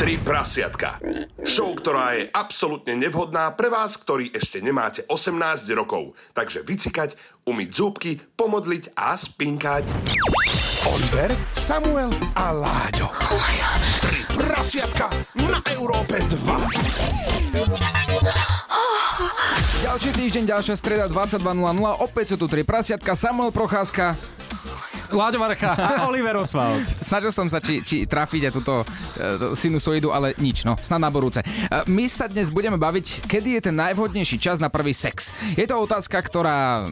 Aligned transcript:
Tri 0.00 0.16
prasiatka. 0.16 0.96
Show, 1.44 1.76
ktorá 1.76 2.16
je 2.16 2.32
absolútne 2.32 2.96
nevhodná 2.96 3.52
pre 3.52 3.68
vás, 3.68 4.00
ktorí 4.00 4.32
ešte 4.32 4.64
nemáte 4.64 5.04
18 5.12 5.68
rokov. 5.76 6.16
Takže 6.32 6.64
vycikať, 6.64 7.20
umyť 7.44 7.68
zúbky, 7.68 8.16
pomodliť 8.16 8.96
a 8.96 9.12
spinkať. 9.12 9.84
Oliver, 10.88 11.36
Samuel 11.52 12.08
a 12.32 12.48
Láďo. 12.48 13.12
Tri 14.00 14.24
prasiatka 14.40 15.12
na 15.36 15.60
Európe 15.68 16.16
2. 16.16 16.48
Ďalší 19.84 20.10
týždeň, 20.16 20.44
ďalšia 20.48 20.80
streda 20.80 21.12
22.00. 21.12 21.44
Opäť 22.00 22.32
sú 22.32 22.40
tu 22.40 22.48
tri 22.48 22.64
prasiatka. 22.64 23.12
Samuel 23.12 23.52
Procházka. 23.52 24.16
Láďo 25.10 25.38
Varecha. 25.42 25.74
A 25.74 26.06
Oliver 26.06 26.38
Oswald. 26.38 26.86
Snažil 26.94 27.34
som 27.34 27.46
sa, 27.50 27.58
či, 27.58 27.82
či 27.82 28.06
trafiť 28.06 28.50
aj 28.50 28.52
túto 28.54 28.74
e, 28.80 28.84
sinusoidu, 29.58 30.14
ale 30.14 30.34
nič, 30.38 30.62
no, 30.62 30.78
snad 30.78 31.02
na 31.02 31.10
borúce. 31.10 31.42
E, 31.42 31.46
my 31.90 32.06
sa 32.06 32.30
dnes 32.30 32.48
budeme 32.50 32.78
baviť, 32.78 33.26
kedy 33.26 33.58
je 33.58 33.70
ten 33.70 33.76
najvhodnejší 33.76 34.38
čas 34.38 34.62
na 34.62 34.70
prvý 34.70 34.94
sex. 34.94 35.34
Je 35.58 35.66
to 35.66 35.74
otázka, 35.76 36.18
ktorá 36.22 36.86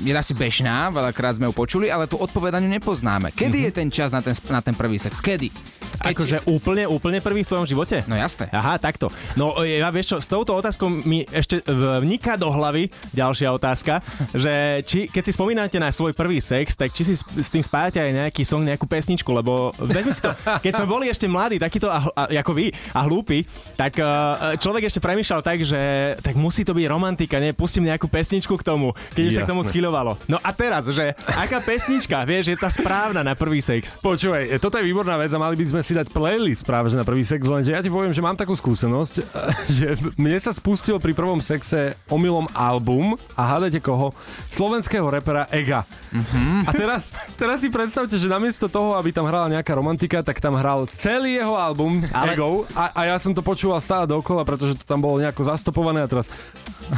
je 0.00 0.12
asi 0.12 0.32
bežná, 0.32 0.88
veľakrát 0.88 1.36
sme 1.36 1.48
ju 1.50 1.54
počuli, 1.54 1.92
ale 1.92 2.08
tú 2.08 2.16
odpovedaniu 2.16 2.68
nepoznáme. 2.68 3.32
Kedy 3.32 3.68
je 3.68 3.72
ten 3.72 3.88
čas 3.92 4.10
na 4.10 4.24
ten, 4.24 4.34
na 4.48 4.60
ten 4.64 4.74
prvý 4.74 4.96
sex? 4.96 5.20
Kedy? 5.20 5.73
Keď... 6.04 6.14
Akože 6.14 6.38
úplne, 6.46 6.84
úplne 6.84 7.18
prvý 7.24 7.42
v 7.42 7.48
tvojom 7.48 7.66
živote? 7.66 8.04
No 8.04 8.14
jasné. 8.14 8.52
Aha, 8.52 8.76
takto. 8.76 9.08
No 9.40 9.56
ja 9.64 9.88
vieš 9.88 10.12
čo, 10.12 10.16
s 10.20 10.28
touto 10.28 10.52
otázkou 10.52 10.86
mi 10.92 11.24
ešte 11.24 11.64
vniká 12.04 12.36
do 12.36 12.52
hlavy 12.52 12.92
ďalšia 13.16 13.48
otázka, 13.56 14.04
že 14.44 14.84
či, 14.84 15.08
keď 15.08 15.22
si 15.24 15.32
spomínate 15.32 15.76
na 15.80 15.88
svoj 15.88 16.12
prvý 16.12 16.44
sex, 16.44 16.76
tak 16.76 16.92
či 16.92 17.08
si 17.08 17.14
s 17.16 17.48
tým 17.48 17.64
spájate 17.64 18.04
aj 18.04 18.10
nejaký 18.28 18.42
song, 18.44 18.68
nejakú 18.68 18.84
pesničku, 18.84 19.30
lebo 19.32 19.72
vezmi 19.80 20.12
si 20.12 20.20
to, 20.20 20.36
keď 20.60 20.72
sme 20.76 20.86
boli 20.86 21.08
ešte 21.08 21.24
mladí, 21.24 21.56
takýto 21.56 21.88
a, 21.88 22.04
a, 22.12 22.22
ako 22.28 22.52
vy, 22.52 22.68
a 22.92 23.00
hlúpi, 23.08 23.48
tak 23.74 23.96
uh, 23.96 24.54
človek 24.60 24.92
ešte 24.92 25.00
premýšľal 25.00 25.40
tak, 25.40 25.64
že 25.64 26.14
tak 26.20 26.36
musí 26.36 26.66
to 26.66 26.76
byť 26.76 26.86
romantika, 26.90 27.40
ne? 27.40 27.56
Pustím 27.56 27.88
nejakú 27.88 28.10
pesničku 28.10 28.54
k 28.60 28.64
tomu, 28.66 28.92
keď 29.16 29.24
už 29.30 29.34
sa 29.40 29.42
k 29.46 29.50
tomu 29.50 29.62
schylovalo. 29.64 30.20
No 30.28 30.36
a 30.42 30.50
teraz, 30.52 30.90
že 30.90 31.16
aká 31.30 31.62
pesnička, 31.64 32.20
vieš, 32.28 32.52
je 32.52 32.56
tá 32.58 32.68
správna 32.68 33.24
na 33.24 33.32
prvý 33.32 33.64
sex? 33.64 33.96
Počúvaj, 34.02 34.60
toto 34.60 34.76
je 34.76 34.84
výborná 34.84 35.16
vec 35.16 35.30
a 35.32 35.38
mali 35.40 35.56
by 35.56 35.64
sme 35.70 35.80
si 35.80 35.93
dať 35.94 36.10
playlist 36.10 36.66
práve 36.66 36.90
že 36.90 36.98
na 36.98 37.06
prvý 37.06 37.22
sex, 37.22 37.40
lenže 37.46 37.72
ja 37.72 37.80
ti 37.80 37.88
poviem, 37.88 38.10
že 38.10 38.20
mám 38.20 38.34
takú 38.34 38.52
skúsenosť, 38.58 39.14
že 39.78 39.86
mne 40.18 40.38
sa 40.42 40.50
spustil 40.50 40.98
pri 40.98 41.14
prvom 41.14 41.38
sexe 41.38 41.94
omylom 42.10 42.50
album 42.52 43.14
a 43.38 43.42
hádajte 43.56 43.80
koho? 43.80 44.10
Slovenského 44.50 45.06
repera 45.06 45.46
Ega. 45.54 45.86
Mm-hmm. 46.14 46.66
A 46.66 46.70
teraz, 46.74 47.14
teraz 47.34 47.62
si 47.62 47.70
predstavte, 47.70 48.14
že 48.14 48.30
namiesto 48.30 48.66
toho, 48.70 48.94
aby 48.98 49.10
tam 49.14 49.26
hrala 49.26 49.50
nejaká 49.50 49.74
romantika, 49.74 50.22
tak 50.22 50.38
tam 50.42 50.58
hral 50.58 50.86
celý 50.90 51.38
jeho 51.38 51.54
album 51.54 52.02
Ale... 52.10 52.34
Ego 52.34 52.66
a, 52.74 52.90
a 52.94 53.00
ja 53.10 53.16
som 53.18 53.34
to 53.34 53.42
počúval 53.42 53.78
stále 53.82 54.06
dokola, 54.06 54.46
pretože 54.46 54.78
to 54.78 54.84
tam 54.86 55.02
bolo 55.02 55.18
nejako 55.22 55.42
zastopované 55.46 56.02
a 56.02 56.10
teraz 56.10 56.26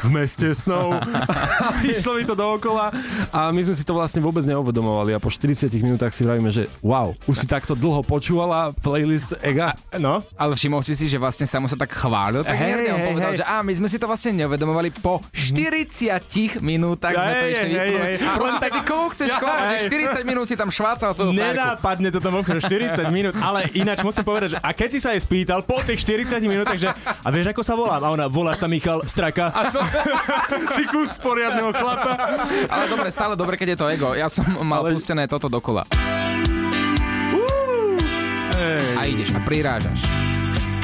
v 0.05 0.09
meste 0.11 0.51
snov. 0.57 0.99
a 1.67 1.69
išlo 1.87 2.19
mi 2.19 2.25
to 2.27 2.35
dookola 2.35 2.91
a 3.31 3.51
my 3.53 3.61
sme 3.63 3.75
si 3.75 3.85
to 3.87 3.95
vlastne 3.95 4.21
vôbec 4.23 4.43
neuvedomovali 4.45 5.15
a 5.15 5.23
po 5.23 5.31
40 5.31 5.71
minútach 5.81 6.13
si 6.13 6.27
vravíme, 6.27 6.51
že 6.51 6.67
wow, 6.83 7.15
už 7.27 7.45
si 7.45 7.47
takto 7.47 7.77
dlho 7.77 8.03
počúvala 8.03 8.71
playlist 8.87 9.35
Ega. 9.43 9.75
No. 9.99 10.23
Ale 10.39 10.55
všimol 10.55 10.79
si 10.87 10.95
si, 10.95 11.11
že 11.11 11.19
vlastne 11.19 11.43
Samo 11.43 11.67
sa 11.67 11.75
tak 11.75 11.91
chválil, 11.91 12.47
tak 12.47 12.55
hey, 12.55 12.87
hey, 12.87 12.95
on 12.95 13.03
povedal, 13.11 13.35
hey. 13.35 13.41
že 13.43 13.45
a 13.47 13.67
my 13.67 13.73
sme 13.75 13.91
si 13.91 13.99
to 13.99 14.07
vlastne 14.07 14.31
neuvedomovali 14.39 14.95
po 15.03 15.19
40 15.35 16.63
minútach 16.63 17.11
sme 17.11 17.33
to 17.35 17.47
išli 17.51 17.71
hey, 17.75 17.91
hey, 17.91 18.15
hey. 18.15 18.37
Prosím, 18.39 18.59
tak 18.63 18.71
ty 18.71 18.81
koho 18.87 19.07
chceš 19.11 19.31
klamať, 19.35 19.67
že 19.67 19.79
40 20.23 20.23
minút 20.23 20.47
si 20.47 20.55
tam 20.55 20.71
švácal 20.71 21.11
tú 21.19 21.35
Nenápadne 21.35 22.15
to 22.15 22.23
tam 22.23 22.39
40 22.47 22.63
minút, 23.11 23.35
ale 23.43 23.67
ináč 23.75 24.07
musím 24.07 24.23
povedať, 24.23 24.49
že 24.55 24.59
a 24.63 24.71
keď 24.71 24.89
si 24.95 24.99
sa 25.03 25.11
jej 25.17 25.23
spýtal 25.25 25.67
po 25.67 25.83
tých 25.83 26.07
40 26.07 26.39
minútach, 26.47 26.79
že 26.79 26.93
a 26.95 27.29
vieš 27.35 27.51
ako 27.51 27.63
sa 27.67 27.75
volám? 27.75 28.03
A 28.05 28.09
ona, 28.15 28.27
voláš 28.31 28.63
sa 28.63 28.69
Michal 28.71 29.03
Straka. 29.09 29.51
A 29.51 29.67
som, 29.73 29.83
si 30.77 30.85
kus 30.87 31.19
poriadneho 31.19 31.75
chlapa. 31.75 32.39
Ale 32.69 32.85
dobre, 32.87 33.09
stále 33.11 33.35
dobre, 33.35 33.59
keď 33.59 33.75
je 33.75 33.79
to 33.79 33.87
ego. 33.91 34.09
Ja 34.15 34.31
som 34.31 34.47
mal 34.63 34.87
ale... 34.87 34.95
pustené 34.95 35.27
toto 35.27 35.51
dokola. 35.51 35.89
A 38.99 39.05
ideš 39.05 39.31
a 39.35 39.41
prirážaš. 39.41 40.26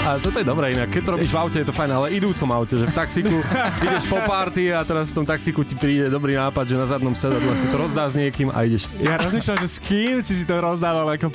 A 0.02 0.18
toto 0.18 0.42
je 0.42 0.42
dobré 0.42 0.74
inak, 0.74 0.90
keď 0.90 1.02
to 1.06 1.10
robíš 1.14 1.30
v 1.30 1.38
aute, 1.38 1.56
je 1.62 1.68
to 1.70 1.70
fajn, 1.70 1.94
ale 1.94 2.10
idúcom 2.10 2.50
aute, 2.50 2.74
že 2.74 2.90
v 2.90 2.94
taxiku 2.94 3.38
ideš 3.86 4.10
po 4.10 4.18
party 4.26 4.74
a 4.74 4.82
teraz 4.82 5.14
v 5.14 5.22
tom 5.22 5.22
taxiku 5.22 5.62
ti 5.62 5.78
príde 5.78 6.10
dobrý 6.10 6.34
nápad, 6.34 6.64
že 6.66 6.74
na 6.74 6.90
zadnom 6.90 7.14
sedadle 7.14 7.54
si 7.54 7.70
to 7.70 7.78
rozdá 7.78 8.10
s 8.10 8.18
niekým 8.18 8.50
a 8.50 8.66
ideš. 8.66 8.90
Ja 8.98 9.14
rozmýšľam, 9.22 9.62
že 9.62 9.68
s 9.70 9.78
kým 9.78 10.18
si 10.18 10.34
si 10.34 10.42
to 10.42 10.58
rozdával 10.58 11.06
ako 11.06 11.30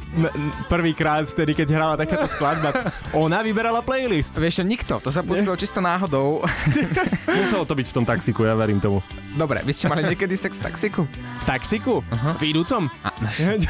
prvýkrát 0.67 1.23
vtedy, 1.31 1.55
keď 1.55 1.67
hrala 1.79 1.95
takáto 1.95 2.27
skladba. 2.27 2.91
Ona 3.15 3.39
vyberala 3.39 3.79
playlist. 3.79 4.35
Vieš, 4.35 4.67
nikto, 4.67 4.99
to 4.99 5.15
sa 5.15 5.23
pustilo 5.23 5.55
čisto 5.55 5.79
náhodou. 5.79 6.43
Muselo 7.39 7.63
to 7.63 7.71
byť 7.71 7.87
v 7.87 7.93
tom 7.95 8.03
taxiku, 8.03 8.43
ja 8.43 8.51
verím 8.51 8.83
tomu. 8.83 8.99
Dobre, 9.39 9.63
vy 9.63 9.71
ste 9.71 9.87
mali 9.87 10.03
niekedy 10.03 10.35
sex 10.35 10.59
v 10.59 10.63
taxiku? 10.67 11.01
V 11.39 11.45
taxiku? 11.47 12.03
Uh-huh. 12.03 12.35
V 12.35 12.51
idúcom? 12.51 12.91
A, 12.99 13.15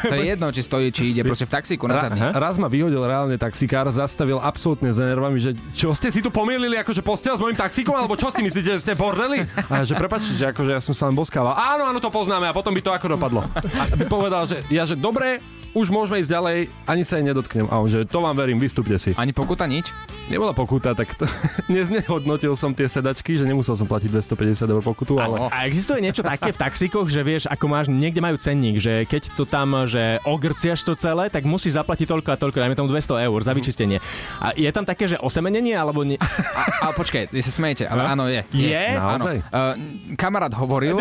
to 0.09 0.15
je 0.15 0.25
jedno, 0.31 0.49
či 0.49 0.61
stojí, 0.65 0.89
či 0.89 1.13
ide 1.13 1.21
proste 1.21 1.45
v 1.45 1.53
taxiku 1.53 1.85
na 1.85 2.01
zadný. 2.01 2.23
Raz 2.33 2.57
ma 2.57 2.65
vyhodil 2.65 3.03
reálne 3.03 3.37
taxikár, 3.37 3.85
zastavil 3.93 4.41
absolútne 4.41 4.86
za 4.91 5.03
nervami, 5.05 5.37
že 5.41 5.51
čo 5.73 5.91
ste 5.95 6.11
si 6.13 6.19
tu 6.23 6.29
pomýlili, 6.29 6.77
akože 6.79 7.01
postel 7.01 7.35
s 7.35 7.41
mojim 7.41 7.57
taxikom, 7.57 7.95
alebo 7.95 8.15
čo 8.15 8.29
si 8.29 8.43
myslíte, 8.43 8.77
že 8.77 8.83
ste 8.83 8.93
bordeli? 8.93 9.43
A 9.67 9.83
že 9.83 9.97
prepačte, 9.97 10.33
že 10.35 10.51
akože 10.51 10.71
ja 10.75 10.81
som 10.83 10.93
sa 10.93 11.09
len 11.09 11.15
boskával. 11.15 11.55
Áno, 11.55 11.89
áno, 11.89 11.99
to 11.99 12.13
poznáme 12.13 12.47
a 12.47 12.53
potom 12.55 12.71
by 12.71 12.81
to 12.83 12.91
ako 12.93 13.17
dopadlo. 13.17 13.47
A 13.47 13.95
povedal, 14.07 14.45
že 14.47 14.63
ja, 14.71 14.83
že 14.87 14.95
dobre, 14.95 15.39
už 15.73 15.91
môžeme 15.91 16.19
ísť 16.23 16.31
ďalej, 16.31 16.57
ani 16.87 17.03
sa 17.03 17.19
jej 17.19 17.25
nedotknem. 17.25 17.67
A 17.67 17.79
on, 17.81 17.87
že 17.87 18.07
to 18.07 18.23
vám 18.23 18.35
verím, 18.37 18.59
vystúpte 18.59 18.95
si. 18.99 19.11
Ani 19.17 19.31
pokuta 19.31 19.67
nič? 19.67 19.91
Nebola 20.27 20.51
pokuta, 20.51 20.91
tak 20.91 21.15
to, 21.15 21.23
neznehodnotil 21.71 22.55
som 22.59 22.75
tie 22.75 22.87
sedačky, 22.87 23.39
že 23.39 23.47
nemusel 23.47 23.75
som 23.75 23.87
platiť 23.87 24.11
250 24.11 24.67
eur 24.67 24.83
pokutu, 24.83 25.19
ale... 25.19 25.47
A 25.51 25.63
existuje 25.67 26.03
niečo 26.03 26.23
také 26.23 26.51
v 26.51 26.59
taxikoch, 26.59 27.07
že 27.07 27.23
vieš, 27.23 27.43
ako 27.47 27.65
máš, 27.71 27.85
niekde 27.87 28.19
majú 28.19 28.35
cenník, 28.35 28.83
že 28.83 29.07
keď 29.07 29.35
to 29.35 29.43
tam, 29.47 29.87
že 29.87 30.19
ogrciaš 30.27 30.83
to 30.83 30.93
celé, 30.99 31.31
tak 31.31 31.47
musíš 31.47 31.79
zaplatiť 31.79 32.07
toľko 32.11 32.29
a 32.33 32.37
toľko, 32.37 32.57
dajme 32.59 32.75
tomu 32.75 32.91
200 32.91 33.27
eur 33.27 33.39
za 33.39 33.55
vyčistenie. 33.55 34.03
A 34.43 34.51
je 34.55 34.67
tam 34.75 34.83
také, 34.83 35.07
že 35.07 35.15
osemenenie, 35.19 35.75
alebo 35.75 36.03
nie? 36.03 36.19
A, 36.19 36.91
a 36.91 36.95
počkaj, 36.95 37.31
vy 37.31 37.41
sa 37.43 37.51
smejete, 37.51 37.87
ale 37.87 38.01
áno, 38.03 38.27
je. 38.27 38.43
Je? 38.51 38.75
je? 38.75 38.85
Naozaj? 38.99 39.37
Uh, 39.47 39.73
kamarát 40.19 40.51
hovoril. 40.51 40.99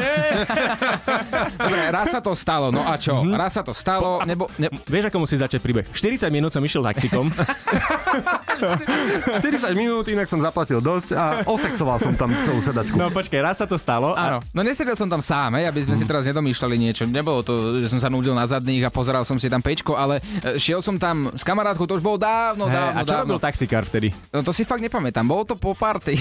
Raz 1.96 2.14
sa 2.14 2.20
to 2.22 2.32
stalo, 2.38 2.70
no 2.70 2.86
a 2.86 2.94
čo? 2.94 3.22
Mhm. 3.22 3.34
Raz 3.34 3.58
sa 3.58 3.62
to 3.66 3.74
stalo, 3.74 4.22
nebo, 4.22 4.46
ne, 4.58 4.68
vieš, 4.88 5.12
ako 5.12 5.18
musí 5.24 5.36
začať 5.36 5.60
príbeh? 5.60 5.84
40 5.90 6.30
minút 6.32 6.52
som 6.52 6.64
išiel 6.64 6.84
taxikom. 6.84 7.28
40 9.40 9.76
minút, 9.76 10.08
inak 10.08 10.28
som 10.28 10.40
zaplatil 10.40 10.80
dosť 10.80 11.12
a 11.12 11.24
osexoval 11.44 12.00
som 12.00 12.16
tam 12.16 12.32
celú 12.42 12.64
sedačku. 12.64 12.96
No 12.96 13.12
počkaj, 13.12 13.40
raz 13.40 13.60
sa 13.60 13.66
to 13.68 13.76
stalo. 13.76 14.16
Áno, 14.16 14.40
a... 14.40 14.44
no 14.56 14.60
nesedel 14.64 14.96
som 14.96 15.08
tam 15.08 15.20
sám, 15.20 15.60
hej, 15.60 15.68
aby 15.68 15.80
sme 15.84 15.94
si 16.00 16.04
teraz 16.08 16.24
nedomýšľali 16.24 16.76
niečo. 16.80 17.04
Nebolo 17.04 17.44
to, 17.44 17.84
že 17.84 17.92
som 17.92 18.00
sa 18.00 18.08
nudil 18.08 18.32
na 18.32 18.48
zadných 18.48 18.88
a 18.88 18.90
pozeral 18.90 19.28
som 19.28 19.36
si 19.36 19.52
tam 19.52 19.60
pečko, 19.60 19.94
ale 19.94 20.24
e, 20.40 20.56
šiel 20.56 20.80
som 20.80 20.96
tam 20.96 21.28
s 21.36 21.44
kamarátkou, 21.44 21.84
to 21.84 22.00
už 22.00 22.04
bolo 22.04 22.16
dávno, 22.16 22.64
hey, 22.66 22.76
dávno, 22.76 22.96
A 22.96 23.00
čo 23.04 23.12
dávno. 23.12 23.36
robil 23.36 23.44
taxikár 23.44 23.84
vtedy? 23.84 24.08
No 24.32 24.40
to 24.40 24.52
si 24.56 24.64
fakt 24.64 24.80
nepamätám, 24.80 25.28
bolo 25.28 25.44
to 25.44 25.54
po 25.58 25.76
party. 25.76 26.12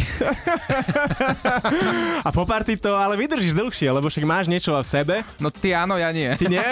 a 2.27 2.29
po 2.35 2.43
party 2.43 2.75
to 2.75 2.91
ale 2.95 3.15
vydržíš 3.15 3.55
dlhšie, 3.55 3.87
lebo 3.91 4.11
však 4.11 4.25
máš 4.27 4.45
niečo 4.51 4.75
v 4.75 4.83
sebe. 4.83 5.15
No 5.39 5.47
ty 5.53 5.71
áno, 5.71 5.95
ja 5.95 6.11
nie. 6.11 6.35
Ty 6.35 6.45
nie? 6.51 6.59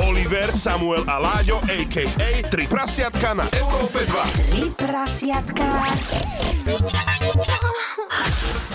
Oliver, 0.00 0.48
Samuel 0.54 1.04
a 1.04 1.20
Láďo, 1.20 1.60
a.k.a. 1.68 2.30
Tri 2.48 2.64
prasiatka 2.64 3.36
na 3.36 3.44
Európe 3.52 4.00
2. 4.06 4.48
Tri 4.48 4.64
prasiatka. 4.72 5.66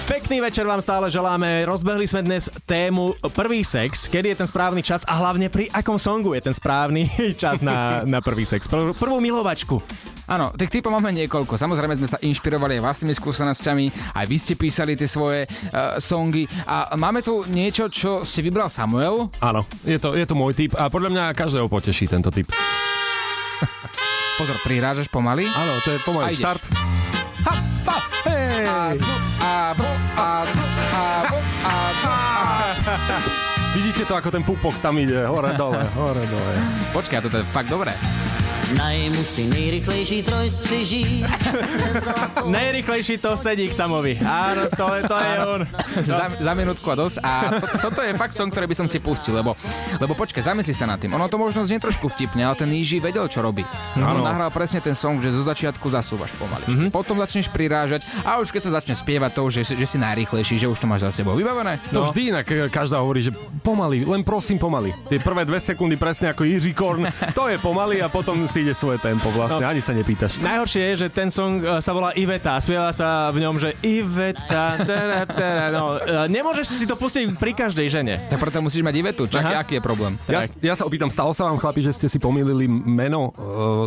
Pekný 0.06 0.38
večer 0.38 0.69
vám 0.69 0.85
stále 0.85 1.09
želáme. 1.09 1.66
Rozbehli 1.66 2.06
sme 2.06 2.22
dnes 2.22 2.46
tému 2.69 3.18
prvý 3.34 3.66
sex, 3.66 4.06
kedy 4.06 4.34
je 4.34 4.40
ten 4.46 4.50
správny 4.50 4.85
čas 4.85 5.02
a 5.09 5.17
hlavne 5.17 5.50
pri 5.50 5.66
akom 5.73 5.97
songu 5.97 6.38
je 6.38 6.46
ten 6.46 6.53
správny 6.53 7.09
čas 7.41 7.66
na, 7.66 8.06
na 8.06 8.22
prvý 8.22 8.46
sex. 8.46 8.70
Prv, 8.70 8.93
prvú 8.93 9.17
milovačku. 9.17 9.81
Áno, 10.25 10.49
tých 10.57 10.81
typov 10.81 10.89
máme 10.89 11.13
niekoľko. 11.13 11.53
Samozrejme 11.53 12.01
sme 12.01 12.09
sa 12.09 12.17
inšpirovali 12.17 12.81
aj 12.81 12.83
vlastnými 12.83 13.13
skúsenosťami, 13.13 13.85
aj 14.17 14.25
vy 14.25 14.37
ste 14.41 14.57
písali 14.57 14.97
tie 14.97 15.05
svoje 15.05 15.45
uh, 15.45 16.01
songy. 16.01 16.49
A 16.66 16.97
máme 16.97 17.22
tu 17.22 17.45
niečo, 17.45 17.85
čo 17.93 18.25
si 18.25 18.41
vybral 18.41 18.73
Samuel. 18.73 19.29
Áno, 19.37 19.61
je 19.85 20.01
to, 20.01 20.17
je 20.17 20.25
to 20.25 20.33
môj 20.33 20.57
typ 20.57 20.73
a 20.73 20.89
podľa 20.89 21.09
mňa 21.13 21.23
každého 21.37 21.69
poteší 21.69 22.09
tento 22.09 22.33
typ. 22.33 22.49
Pozor, 24.41 24.57
prirážaš 24.66 25.07
pomaly? 25.13 25.45
Áno, 25.45 25.73
to 25.85 25.93
je 25.93 25.99
pomaly. 26.01 26.33
Štart. 26.33 26.73
Ha, 27.45 27.53
ha, 27.85 27.97
hej! 28.25 28.66
A 28.66 28.97
tu, 28.97 29.13
a 29.45 29.53
bu, 29.78 29.89
a 30.17 30.29
tu, 30.49 30.63
a 30.89 31.05
bu, 31.29 31.37
a 31.69 31.75
tu, 32.01 32.09
a... 32.09 33.45
Vidíte 33.78 34.07
to, 34.07 34.16
ako 34.16 34.31
ten 34.31 34.41
pupok 34.41 34.79
tam 34.79 34.97
ide, 34.97 35.28
hore 35.28 35.53
dole, 35.53 35.83
hore 35.99 36.23
dole. 36.31 36.53
Počkaj, 36.95 37.28
toto 37.28 37.43
je 37.43 37.45
fakt 37.51 37.67
dobré. 37.67 37.93
Najmusí 38.73 39.46
nejrychlejší 39.46 40.23
troj 40.23 40.50
spřiží. 40.50 41.26
Najrychlejší 42.46 43.17
to 43.22 43.38
sedí 43.38 43.70
k 43.70 43.73
Samovi. 43.78 44.17
Áno, 44.17 44.66
to 44.73 44.90
je, 44.97 45.02
to 45.06 45.17
je 45.22 45.34
on. 45.46 45.62
za, 46.02 46.26
za 46.34 46.52
minútku 46.58 46.90
a 46.90 46.96
dosť. 46.97 47.16
A 47.22 47.62
to, 47.62 47.67
toto 47.90 48.02
je 48.02 48.17
fakt 48.17 48.34
song, 48.34 48.50
ktorý 48.50 48.66
by 48.66 48.76
som 48.76 48.88
si 48.90 48.97
pustil, 48.97 49.38
lebo, 49.38 49.53
lebo 50.02 50.14
počkaj, 50.17 50.50
zamysli 50.50 50.73
sa 50.73 50.90
nad 50.90 50.97
tým. 50.97 51.14
Ono 51.14 51.29
to 51.29 51.38
možno 51.38 51.62
znie 51.62 51.78
trošku 51.78 52.09
vtipne, 52.09 52.41
ale 52.41 52.58
ten 52.58 52.66
Níži 52.66 52.97
vedel, 52.97 53.29
čo 53.29 53.46
robí. 53.46 53.62
On 54.02 54.26
nahral 54.26 54.50
presne 54.50 54.82
ten 54.82 54.97
song, 54.97 55.22
že 55.22 55.29
zo 55.29 55.46
začiatku 55.46 55.85
zasúvaš 55.94 56.34
pomaly. 56.34 56.66
Mm-hmm. 56.66 56.90
Potom 56.90 57.22
začneš 57.22 57.53
prirážať 57.53 58.02
a 58.26 58.41
už 58.41 58.50
keď 58.50 58.62
sa 58.66 58.82
začne 58.82 58.97
spievať 58.97 59.32
to, 59.38 59.44
že, 59.53 59.62
že 59.78 59.85
si 59.85 60.02
najrýchlejší, 60.02 60.58
že 60.58 60.66
už 60.66 60.82
to 60.82 60.90
máš 60.90 61.06
za 61.06 61.22
sebou 61.22 61.38
vybavené. 61.38 61.78
To 61.94 62.09
vždy 62.09 62.34
inak 62.34 62.46
e, 62.50 62.66
každá 62.73 62.97
hovorí, 62.97 63.22
že 63.22 63.32
pomaly, 63.62 64.02
len 64.09 64.26
prosím 64.26 64.58
pomaly. 64.58 64.90
Tie 65.06 65.22
prvé 65.22 65.46
dve 65.46 65.62
sekundy 65.62 66.00
presne 66.00 66.34
ako 66.34 66.47
Jiří 66.47 66.73
Korn, 66.73 67.06
to 67.38 67.46
je 67.46 67.62
pomaly 67.62 68.02
a 68.02 68.09
potom 68.09 68.47
si 68.55 68.63
ide 68.63 68.72
svoje 68.72 69.03
tempo 69.03 69.28
vlastne, 69.35 69.67
No. 69.67 69.67
ani 69.67 69.84
sa 69.84 69.91
nepýtaš. 69.91 70.40
Najhoršie 70.40 70.96
je, 70.96 71.03
že 71.03 71.07
ten 71.11 71.28
song 71.28 71.59
e, 71.59 71.84
sa 71.84 71.91
volá 71.91 72.16
Iveta 72.16 72.55
a 72.55 72.63
spieva 72.63 72.87
sa 72.96 73.28
v 73.35 73.43
ňom, 73.43 73.59
že 73.59 73.75
Iveta, 73.84 74.79
tera, 74.79 75.28
tera, 75.28 75.75
no, 75.75 75.99
e, 75.99 76.31
nemôžeš 76.31 76.63
si 76.72 76.87
to 76.87 76.96
pustiť 76.96 77.35
pri 77.35 77.52
každej 77.52 77.87
žene. 77.91 78.23
Tak 78.31 78.40
preto 78.40 78.63
musíš 78.63 78.79
mať 78.79 78.96
Ivetu. 78.96 79.28
Čak, 79.28 79.43
Aha. 79.43 79.59
aký 79.59 79.78
je 79.78 79.84
problém? 79.84 80.16
Ja, 80.31 80.47
ja 80.63 80.73
sa 80.79 80.87
opýtam, 80.87 81.11
stalo 81.11 81.35
sa 81.35 81.52
vám 81.52 81.59
chlapi, 81.59 81.84
že 81.84 81.91
ste 81.91 82.07
si 82.07 82.16
pomýlili 82.16 82.63
meno 82.72 83.35
uh, 83.35 83.35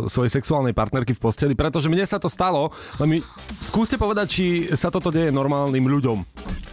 svojej 0.05 0.29
sexuálnej 0.37 0.77
partnerky 0.77 1.17
v 1.17 1.19
posteli? 1.19 1.57
Pretože 1.57 1.89
mne 1.89 2.05
sa 2.05 2.21
to 2.21 2.29
stalo, 2.29 2.69
len 3.01 3.07
mi 3.09 3.17
skúste 3.65 3.97
povedať, 3.97 4.27
či 4.29 4.45
sa 4.77 4.93
toto 4.93 5.09
deje 5.09 5.33
normálnym 5.33 5.89
ľuďom. 5.89 6.21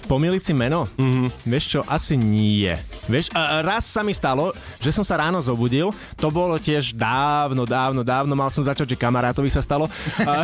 Pomýliť 0.04 0.42
si 0.42 0.52
meno? 0.52 0.84
Mm-hmm. 1.00 1.48
Vieš 1.48 1.64
čo, 1.64 1.80
asi 1.88 2.20
nie. 2.20 2.76
Vieš, 3.06 3.30
a 3.38 3.62
raz 3.62 3.86
sa 3.86 4.02
mi 4.02 4.10
stalo, 4.10 4.50
že 4.82 4.90
som 4.90 5.06
sa 5.06 5.22
ráno 5.22 5.38
zobudil, 5.38 5.94
to 6.18 6.26
bolo 6.26 6.58
tiež 6.58 6.98
dávno, 6.98 7.62
dávno, 7.62 8.02
dávno, 8.02 8.34
mal 8.34 8.50
som 8.50 8.66
začať, 8.66 8.94
že 8.94 8.96
kamarátovi 8.98 9.46
sa 9.46 9.62
stalo. 9.62 9.86
A, 10.26 10.34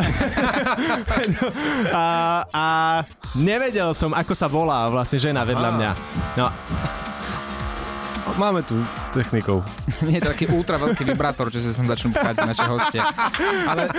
a, 1.91 2.05
a 2.47 2.65
nevedel 3.35 3.91
som, 3.91 4.15
ako 4.15 4.31
sa 4.31 4.47
volá 4.47 4.87
vlastne 4.87 5.19
žena 5.19 5.43
vedľa 5.43 5.69
mňa. 5.75 5.91
No, 6.39 6.47
Máme 8.39 8.65
tu 8.65 8.79
technikov. 9.13 9.61
Nie 10.07 10.17
je 10.17 10.25
to 10.25 10.31
taký 10.33 10.47
ultra 10.49 10.79
veľký 10.81 11.05
vibrátor, 11.05 11.53
že 11.53 11.61
sa 11.61 11.75
sem 11.75 11.85
začnú 11.85 12.15
pchať 12.15 12.35
naše 12.41 12.65
hostie. 12.65 13.01
Ale 13.67 13.91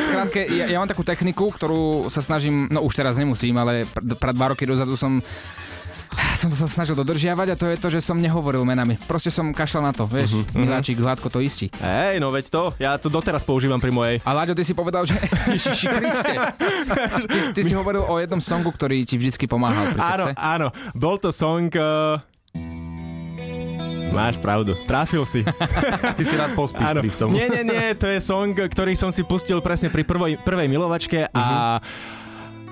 skrátke, 0.00 0.48
ja, 0.48 0.70
ja 0.70 0.78
mám 0.80 0.88
takú 0.88 1.04
techniku, 1.04 1.50
ktorú 1.52 2.08
sa 2.08 2.24
snažím, 2.24 2.70
no 2.72 2.80
už 2.86 2.94
teraz 2.96 3.18
nemusím, 3.20 3.58
ale 3.60 3.84
pr- 3.84 4.16
pred 4.16 4.34
dva 4.38 4.54
roky 4.54 4.64
dozadu 4.64 4.96
som 4.96 5.20
som 6.46 6.54
to 6.54 6.62
sa 6.62 6.70
snažil 6.70 6.94
dodržiavať 6.94 7.46
a 7.50 7.56
to 7.58 7.66
je 7.66 7.74
to, 7.74 7.88
že 7.90 8.06
som 8.06 8.22
nehovoril 8.22 8.62
menami. 8.62 8.94
Proste 9.10 9.34
som 9.34 9.50
kašľal 9.50 9.90
na 9.90 9.92
to, 9.92 10.06
vieš, 10.06 10.38
uh-huh. 10.38 10.62
Miláčik, 10.62 10.94
Zlatko 10.94 11.26
to 11.26 11.42
istí. 11.42 11.66
hej, 11.82 12.22
no 12.22 12.30
veď 12.30 12.44
to, 12.54 12.62
ja 12.78 12.94
to 12.94 13.10
doteraz 13.10 13.42
používam 13.42 13.82
pri 13.82 13.90
mojej. 13.90 14.16
A 14.22 14.30
Láďo, 14.30 14.54
ty 14.54 14.62
si 14.62 14.70
povedal, 14.70 15.02
že 15.02 15.18
Ježiši 15.58 15.86
Kriste. 15.90 16.34
Ty, 17.26 17.38
ty 17.50 17.60
si 17.66 17.74
hovoril 17.74 18.06
o 18.06 18.14
jednom 18.22 18.38
songu, 18.38 18.70
ktorý 18.70 19.02
ti 19.02 19.18
vždycky 19.18 19.50
pomáhal 19.50 19.90
pri 19.90 20.00
Áno, 20.00 20.24
sexe. 20.30 20.38
áno, 20.38 20.66
bol 20.94 21.18
to 21.18 21.34
song... 21.34 21.66
Uh... 21.74 22.22
Máš 24.14 24.38
pravdu, 24.38 24.78
trafil 24.86 25.26
si. 25.26 25.42
Ty 26.16 26.22
si 26.22 26.34
rád 26.38 26.54
pospíš 26.54 26.94
Áno. 26.94 27.02
pri 27.02 27.10
tom. 27.10 27.34
Nie, 27.34 27.50
nie, 27.50 27.66
nie, 27.66 27.90
to 27.98 28.06
je 28.06 28.22
song, 28.22 28.54
ktorý 28.54 28.94
som 28.94 29.10
si 29.10 29.26
pustil 29.26 29.58
presne 29.58 29.90
pri 29.90 30.06
prvej, 30.06 30.38
prvej 30.46 30.70
milovačke 30.70 31.26
a 31.34 31.76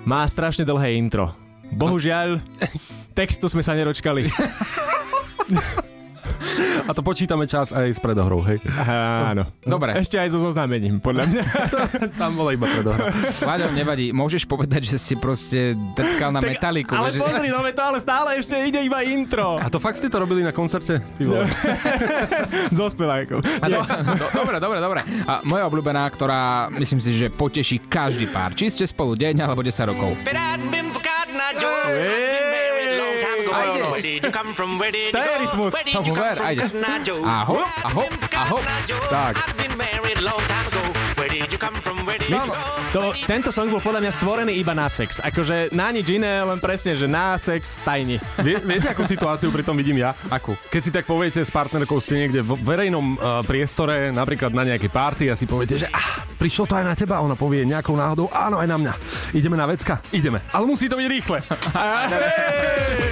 má 0.06 0.22
strašne 0.30 0.62
dlhé 0.62 0.94
intro. 0.94 1.34
Bohužiaľ, 1.74 2.38
textu 3.14 3.46
sme 3.46 3.62
sa 3.62 3.78
neročkali. 3.78 4.26
A 6.84 6.92
to 6.92 7.00
počítame 7.00 7.48
čas 7.48 7.72
aj 7.72 7.96
s 7.96 8.00
predohrou, 8.00 8.44
hej. 8.44 8.60
Áno. 8.84 9.48
Dobre. 9.64 9.96
Ešte 9.96 10.20
aj 10.20 10.36
so 10.36 10.38
zoznámením, 10.44 11.00
podľa 11.00 11.24
mňa. 11.32 11.44
Tam 12.20 12.36
bola 12.36 12.52
iba 12.52 12.68
predohra. 12.68 13.08
Láďo, 13.40 13.72
nevadí, 13.72 14.12
môžeš 14.12 14.44
povedať, 14.44 14.92
že 14.92 15.00
si 15.00 15.16
proste 15.16 15.72
drtkal 15.96 16.36
na 16.36 16.44
metaliku. 16.44 16.92
ale 16.92 17.16
že... 17.16 17.24
pozri, 17.24 17.48
no 17.48 17.64
to 17.64 17.82
ale 17.82 17.98
stále 18.04 18.36
ešte 18.36 18.52
ide 18.60 18.84
iba 18.84 19.00
intro. 19.00 19.56
A 19.56 19.72
to 19.72 19.80
fakt 19.80 19.96
ste 19.96 20.12
to 20.12 20.20
robili 20.20 20.44
na 20.44 20.52
koncerte? 20.52 21.00
Ty 21.00 21.22
vole. 21.24 21.48
So 22.76 22.90
spevákom. 22.90 23.40
Do, 23.40 23.80
do, 23.80 24.26
dobre, 24.34 24.56
dobre, 24.60 24.78
dobre. 24.82 25.00
A 25.24 25.40
moja 25.46 25.64
obľúbená, 25.70 26.04
ktorá 26.10 26.68
myslím 26.76 27.00
si, 27.00 27.16
že 27.16 27.32
poteší 27.32 27.80
každý 27.86 28.28
pár. 28.28 28.52
Či 28.52 28.68
ste 28.68 28.84
spolu 28.84 29.16
deň 29.16 29.40
alebo 29.40 29.64
10 29.64 29.90
rokov. 29.94 30.12
A 30.28 32.43
ideš. 33.62 33.86
To 35.12 35.20
je 35.20 35.34
rytmus. 35.38 35.72
Tomu 35.92 36.12
ver, 36.14 36.36
a 36.40 36.46
ideš. 36.50 36.70
Aho, 37.24 37.60
aho, 37.84 38.04
aho. 38.34 38.58
Tak. 39.08 39.34
Myslím, 42.24 42.52
to, 42.90 43.00
tento 43.26 43.50
song 43.52 43.68
bol 43.68 43.78
podľa 43.78 44.00
mňa 44.02 44.12
stvorený 44.12 44.52
iba 44.56 44.72
na 44.72 44.88
sex. 44.88 45.20
Akože 45.20 45.70
na 45.70 45.90
nič 45.90 46.08
iné, 46.08 46.40
len 46.40 46.58
presne, 46.58 46.96
že 46.96 47.04
na 47.04 47.36
sex 47.36 47.68
v 47.68 47.78
stajni. 47.80 48.16
Vie, 48.40 48.56
viete, 48.62 48.88
akú 48.88 49.04
situáciu 49.04 49.52
pri 49.52 49.62
tom 49.62 49.76
vidím 49.76 50.00
ja? 50.00 50.16
Akú? 50.30 50.56
Keď 50.72 50.80
si 50.82 50.90
tak 50.90 51.04
poviete 51.04 51.42
s 51.42 51.50
partnerkou, 51.52 52.00
ste 52.00 52.26
niekde 52.26 52.40
v 52.42 52.56
verejnom 52.58 53.06
uh, 53.16 53.42
priestore, 53.44 54.10
napríklad 54.10 54.50
na 54.56 54.64
nejakej 54.64 54.90
party 54.90 55.24
a 55.30 55.34
si 55.36 55.44
poviete, 55.44 55.84
že 55.84 55.88
ah, 55.92 56.24
prišlo 56.38 56.64
to 56.64 56.74
aj 56.80 56.84
na 56.86 56.94
teba, 56.96 57.18
a 57.18 57.24
ona 57.24 57.36
povie 57.36 57.66
nejakou 57.66 57.94
náhodou, 57.94 58.30
áno, 58.32 58.58
aj 58.58 58.68
na 58.68 58.76
mňa. 58.80 58.92
Ideme 59.36 59.56
na 59.58 59.66
vecka? 59.68 60.00
Ideme. 60.10 60.40
Ale 60.50 60.64
musí 60.64 60.88
to 60.88 60.96
byť 60.96 61.06
rýchle. 61.06 61.38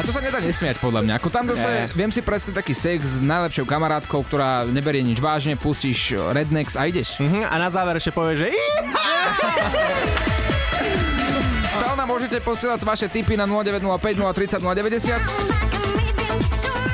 to 0.00 0.16
sa 0.16 0.24
nedá 0.24 0.40
nesmiať 0.40 0.80
podľa 0.80 1.04
mňa. 1.04 1.12
Ako 1.20 1.28
tam 1.28 1.44
zase, 1.52 1.92
viem 1.92 2.08
si 2.08 2.24
predstaviť 2.24 2.56
taký 2.56 2.72
sex 2.72 3.04
s 3.04 3.20
najlepšou 3.20 3.68
kamarátkou, 3.68 4.24
ktorá 4.24 4.64
neberie 4.64 5.04
nič 5.04 5.20
vážne, 5.20 5.60
pustíš 5.60 6.16
Rednex 6.32 6.72
a 6.72 6.88
ideš. 6.88 7.20
Mhm, 7.20 7.44
a 7.44 7.54
na 7.60 7.68
záver 7.68 8.00
ešte 8.00 8.08
povie, 8.08 8.40
že 8.40 8.46
Stále 11.68 11.94
nám 12.00 12.08
môžete 12.08 12.40
posielať 12.40 12.80
vaše 12.80 13.06
tipy 13.12 13.36
na 13.36 13.44
0905 13.44 14.16
030 14.16 14.64
090. 14.64 15.69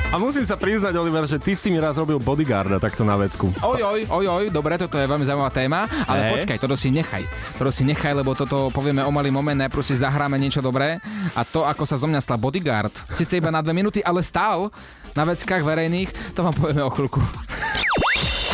A 0.07 0.15
musím 0.15 0.47
sa 0.47 0.55
priznať, 0.55 0.95
Oliver, 0.95 1.27
že 1.27 1.35
ty 1.35 1.51
si 1.51 1.67
mi 1.67 1.83
raz 1.83 1.99
robil 1.99 2.15
bodyguarda 2.15 2.79
takto 2.79 3.03
na 3.03 3.19
vecku. 3.19 3.51
Oj, 3.59 3.83
oj, 3.83 4.01
oj, 4.07 4.25
oj, 4.25 4.45
dobre, 4.55 4.79
toto 4.79 4.95
je 4.95 5.03
veľmi 5.03 5.27
zaujímavá 5.27 5.51
téma, 5.51 5.83
ale 6.07 6.19
Hej. 6.23 6.31
počkaj, 6.31 6.57
toto 6.63 6.79
si 6.79 6.95
nechaj. 6.95 7.27
Toto 7.59 7.75
si 7.75 7.83
nechaj, 7.83 8.15
lebo 8.15 8.31
toto 8.31 8.71
povieme 8.71 9.03
o 9.03 9.11
malý 9.11 9.35
moment, 9.35 9.67
najprv 9.67 9.83
si 9.83 9.99
zahráme 9.99 10.39
niečo 10.39 10.63
dobré 10.63 11.03
a 11.35 11.43
to, 11.43 11.67
ako 11.67 11.83
sa 11.83 11.99
zo 11.99 12.07
mňa 12.07 12.23
stal 12.23 12.39
bodyguard, 12.39 12.95
síce 13.11 13.35
iba 13.35 13.51
na 13.51 13.59
dve 13.59 13.75
minúty, 13.75 13.99
ale 13.99 14.23
stál 14.23 14.71
na 15.11 15.27
veckách 15.27 15.67
verejných, 15.67 16.31
to 16.31 16.39
vám 16.39 16.55
povieme 16.55 16.87
o 16.87 16.91
chvíľku. 16.95 17.19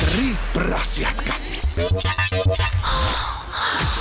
Tri 0.10 0.34
prasiatka. 0.58 1.38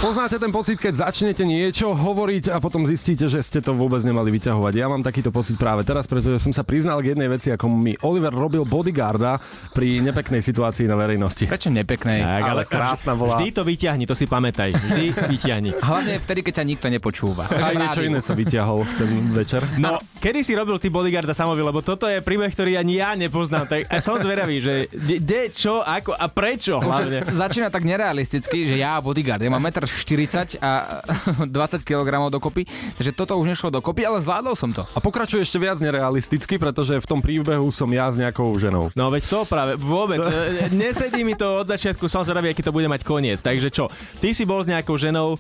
Poznáte 0.03 0.35
ten 0.43 0.51
pocit, 0.51 0.83
keď 0.83 1.07
začnete 1.07 1.47
niečo 1.47 1.95
hovoriť 1.95 2.51
a 2.51 2.59
potom 2.59 2.83
zistíte, 2.91 3.31
že 3.31 3.39
ste 3.39 3.63
to 3.63 3.71
vôbec 3.71 4.03
nemali 4.03 4.35
vyťahovať. 4.35 4.75
Ja 4.75 4.91
mám 4.91 4.99
takýto 5.07 5.31
pocit 5.31 5.55
práve 5.55 5.87
teraz, 5.87 6.11
pretože 6.11 6.43
som 6.43 6.51
sa 6.51 6.67
priznal 6.67 6.99
k 7.07 7.15
jednej 7.15 7.31
veci, 7.31 7.55
ako 7.55 7.71
mi 7.71 7.95
Oliver 8.03 8.35
robil 8.35 8.67
bodyguarda 8.67 9.39
pri 9.71 10.03
nepeknej 10.03 10.43
situácii 10.43 10.91
na 10.91 10.99
verejnosti. 10.99 11.47
Prečo 11.47 11.71
nepeknej? 11.71 12.19
Tak, 12.19 12.43
Ale 12.43 12.63
krásna 12.67 13.15
bola. 13.15 13.39
Vždy 13.39 13.55
to 13.55 13.63
vyťahni, 13.63 14.03
to 14.11 14.19
si 14.19 14.27
pamätaj. 14.27 14.75
Vždy 14.75 15.05
vyťahni. 15.39 15.71
Hlavne 15.79 16.19
vtedy, 16.19 16.41
keď 16.43 16.53
ťa 16.59 16.65
nikto 16.67 16.87
nepočúva. 16.91 17.47
Aj 17.47 17.71
niečo 17.71 18.03
iné 18.03 18.19
sa 18.19 18.35
vyťahol 18.35 18.83
v 18.83 18.93
ten 18.99 19.11
večer. 19.31 19.63
No, 19.79 20.03
kedy 20.19 20.43
si 20.43 20.59
robil 20.59 20.83
ty 20.83 20.91
bodyguarda 20.91 21.31
samovi, 21.31 21.63
lebo 21.63 21.79
toto 21.79 22.11
je 22.11 22.19
príbeh, 22.19 22.51
ktorý 22.51 22.75
ani 22.75 22.99
ja 22.99 23.15
nepoznám. 23.15 23.71
Tak 23.71 23.87
a 23.87 24.03
som 24.03 24.19
zvedavý, 24.19 24.59
že 24.59 24.91
kde, 24.91 25.55
čo, 25.55 25.79
ako 25.79 26.19
a 26.19 26.27
prečo 26.27 26.83
hlavne. 26.83 27.23
Začína 27.47 27.71
tak 27.71 27.87
nerealisticky, 27.87 28.67
že 28.67 28.83
ja 28.83 28.99
bodyguard, 28.99 29.39
ja 29.39 29.47
mám 29.47 29.63
1,40 29.93 30.59
m 30.59 30.65
a 30.65 31.03
20 31.47 31.85
kg 31.85 32.09
dokopy, 32.33 32.65
takže 32.97 33.13
toto 33.13 33.37
už 33.37 33.53
nešlo 33.53 33.69
dokopy, 33.69 34.07
ale 34.09 34.25
zvládol 34.25 34.55
som 34.57 34.73
to. 34.73 34.83
A 34.97 34.99
pokračuje 34.99 35.45
ešte 35.45 35.61
viac 35.61 35.79
nerealisticky, 35.79 36.57
pretože 36.57 36.97
v 36.97 37.07
tom 37.07 37.21
príbehu 37.21 37.69
som 37.69 37.89
ja 37.93 38.09
s 38.09 38.17
nejakou 38.17 38.49
ženou. 38.57 38.89
No 38.97 39.13
veď 39.13 39.23
to 39.29 39.39
práve, 39.45 39.77
vôbec. 39.77 40.21
Nesedí 40.73 41.23
mi 41.23 41.37
to 41.37 41.63
od 41.63 41.69
začiatku, 41.69 42.09
som 42.09 42.25
zvedavý, 42.25 42.53
aký 42.53 42.65
to 42.65 42.75
bude 42.75 42.89
mať 42.89 43.05
koniec. 43.05 43.39
Takže 43.41 43.69
čo, 43.69 43.93
ty 44.19 44.33
si 44.33 44.49
bol 44.49 44.65
s 44.65 44.71
nejakou 44.71 44.97
ženou 44.97 45.37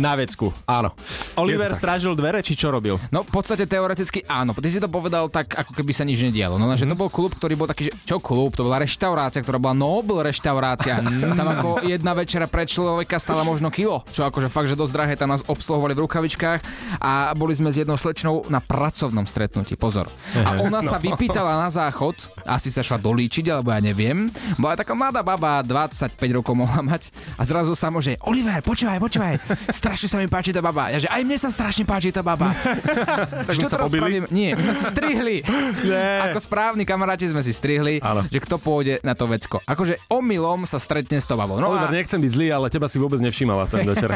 na 0.00 0.16
vecku. 0.16 0.52
Áno. 0.64 0.92
Oliver 1.36 1.72
strážil 1.76 2.12
dvere, 2.16 2.40
či 2.44 2.56
čo 2.56 2.72
robil? 2.72 2.96
No 3.12 3.24
v 3.24 3.30
podstate 3.32 3.64
teoreticky 3.68 4.24
áno. 4.28 4.56
Ty 4.56 4.68
si 4.68 4.78
to 4.80 4.88
povedal 4.88 5.28
tak, 5.28 5.52
ako 5.52 5.72
keby 5.76 5.92
sa 5.92 6.04
nič 6.06 6.22
nedialo. 6.22 6.56
No 6.56 6.68
že 6.76 6.88
to 6.88 6.96
bol 6.96 7.12
klub, 7.12 7.34
ktorý 7.36 7.54
bol 7.58 7.68
taký, 7.68 7.90
že 7.90 7.92
čo 8.06 8.16
klub? 8.22 8.54
To 8.56 8.68
bola 8.68 8.80
reštaurácia, 8.80 9.42
ktorá 9.44 9.58
bola 9.60 9.76
Nobel 9.76 10.24
reštaurácia. 10.24 11.00
Tam 11.38 11.48
ako 11.48 11.84
jedna 11.84 12.12
večera 12.16 12.46
pre 12.48 12.64
človeka 12.64 13.16
stala 13.18 13.42
možno 13.42 13.68
kilo. 13.72 14.04
Čo 14.12 14.28
akože 14.28 14.48
fakt, 14.52 14.68
že 14.70 14.76
dosť 14.78 14.92
drahé, 14.92 15.14
tam 15.16 15.32
nás 15.32 15.44
obsluhovali 15.46 15.96
v 15.96 16.04
rukavičkách 16.04 16.60
a 17.00 17.32
boli 17.32 17.56
sme 17.56 17.72
s 17.72 17.80
jednou 17.80 17.96
slečnou 17.96 18.46
na 18.52 18.60
pracovnom 18.60 19.24
stretnutí. 19.24 19.74
Pozor. 19.74 20.06
A 20.36 20.62
ona 20.62 20.84
sa 20.84 21.00
vypýtala 21.00 21.58
na 21.58 21.68
záchod, 21.72 22.14
asi 22.44 22.68
sa 22.68 22.84
šla 22.84 23.00
dolíčiť, 23.00 23.48
alebo 23.48 23.72
ja 23.72 23.80
neviem. 23.80 24.28
Bola 24.60 24.76
taká 24.76 24.92
mladá 24.92 25.24
baba, 25.24 25.64
25 25.64 26.16
rokov 26.36 26.54
mohla 26.54 26.82
mať. 26.84 27.08
A 27.38 27.42
zrazu 27.42 27.72
samo, 27.72 27.98
že 27.98 28.20
Oliver, 28.28 28.60
počúvaj, 28.60 28.98
počúvaj, 29.00 29.34
strašne 29.82 30.06
sa 30.06 30.16
mi 30.22 30.30
páči 30.30 30.54
tá 30.54 30.62
baba. 30.62 30.94
Ja 30.94 31.02
že 31.02 31.10
aj 31.10 31.22
mne 31.26 31.34
sa 31.42 31.50
strašne 31.50 31.82
páči 31.82 32.14
tá 32.14 32.22
baba. 32.22 32.54
Čo 33.50 33.66
sme 33.66 33.70
sa 33.74 33.82
pobili? 33.82 33.98
spravím? 33.98 34.22
Nie, 34.30 34.54
my 34.54 34.62
sme 34.70 34.74
si 34.78 34.84
strihli. 34.86 35.36
Ako 36.30 36.38
správni 36.38 36.86
kamaráti 36.86 37.26
sme 37.26 37.42
si 37.42 37.50
strihli, 37.50 37.98
Áno. 37.98 38.22
že 38.30 38.38
kto 38.38 38.62
pôjde 38.62 39.02
na 39.02 39.18
to 39.18 39.26
vecko. 39.26 39.58
Akože 39.66 39.98
omylom 40.06 40.62
sa 40.70 40.78
stretne 40.78 41.18
s 41.18 41.26
tou 41.26 41.34
babou. 41.34 41.58
No 41.58 41.74
Oliver, 41.74 41.90
a 41.90 41.94
nechcem 41.98 42.22
byť 42.22 42.30
zlý, 42.30 42.46
ale 42.54 42.70
teba 42.70 42.86
si 42.86 43.02
vôbec 43.02 43.18
nevšímala 43.18 43.66
ten 43.66 43.82
večer. 43.82 44.06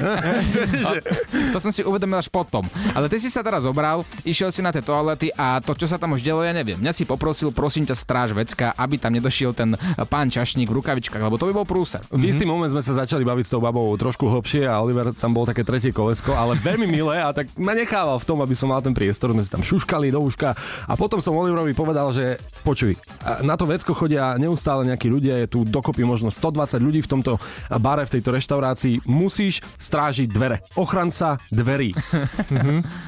to 1.54 1.58
som 1.58 1.74
si 1.74 1.82
uvedomil 1.82 2.22
až 2.22 2.30
potom. 2.30 2.62
Ale 2.94 3.10
ty 3.10 3.18
si 3.18 3.26
sa 3.26 3.42
teraz 3.42 3.66
zobral, 3.66 4.06
išiel 4.22 4.54
si 4.54 4.62
na 4.62 4.70
tie 4.70 4.84
toalety 4.84 5.34
a 5.34 5.58
to, 5.58 5.74
čo 5.74 5.90
sa 5.90 5.98
tam 5.98 6.14
už 6.14 6.22
dialo, 6.22 6.46
ja 6.46 6.54
neviem. 6.54 6.78
Mňa 6.78 6.92
si 6.94 7.02
poprosil, 7.02 7.50
prosím 7.50 7.88
ťa, 7.88 7.98
stráž 7.98 8.30
vecka, 8.36 8.70
aby 8.78 9.00
tam 9.02 9.16
nedošiel 9.18 9.50
ten 9.50 9.74
pán 10.06 10.30
čašník 10.30 10.70
v 10.70 10.78
rukavičkách, 10.78 11.22
lebo 11.26 11.40
to 11.40 11.50
by 11.50 11.52
bol 11.56 11.66
prúser. 11.66 12.04
V 12.12 12.28
istý 12.30 12.46
moment 12.46 12.70
sme 12.70 12.84
sa 12.84 13.02
začali 13.02 13.26
baviť 13.26 13.44
s 13.48 13.52
tou 13.56 13.62
babou 13.64 13.88
trošku 13.96 14.28
hlbšie 14.28 14.68
a 14.68 14.78
Oliver 14.78 15.10
tam 15.16 15.32
bol 15.32 15.48
také 15.56 15.72
tretie 15.72 15.88
kolesko, 15.88 16.36
ale 16.36 16.52
veľmi 16.60 16.84
milé 16.84 17.16
a 17.16 17.32
tak 17.32 17.48
ma 17.56 17.72
nechával 17.72 18.20
v 18.20 18.28
tom, 18.28 18.44
aby 18.44 18.52
som 18.52 18.68
mal 18.68 18.84
ten 18.84 18.92
priestor. 18.92 19.32
Sme 19.32 19.40
si 19.40 19.48
tam 19.48 19.64
šuškali 19.64 20.12
do 20.12 20.20
uška 20.20 20.52
a 20.84 20.92
potom 21.00 21.24
som 21.24 21.32
Oliverovi 21.32 21.72
povedal, 21.72 22.12
že 22.12 22.36
počuj, 22.60 22.92
na 23.40 23.56
to 23.56 23.64
vecko 23.64 23.96
chodia 23.96 24.36
neustále 24.36 24.84
nejakí 24.84 25.08
ľudia, 25.08 25.40
je 25.40 25.48
tu 25.48 25.64
dokopy 25.64 26.04
možno 26.04 26.28
120 26.28 26.76
ľudí 26.76 27.00
v 27.00 27.08
tomto 27.08 27.40
bare, 27.80 28.04
v 28.04 28.20
tejto 28.20 28.36
reštaurácii. 28.36 29.08
Musíš 29.08 29.64
strážiť 29.80 30.28
dvere. 30.28 30.60
Ochranca 30.76 31.40
dverí. 31.48 31.96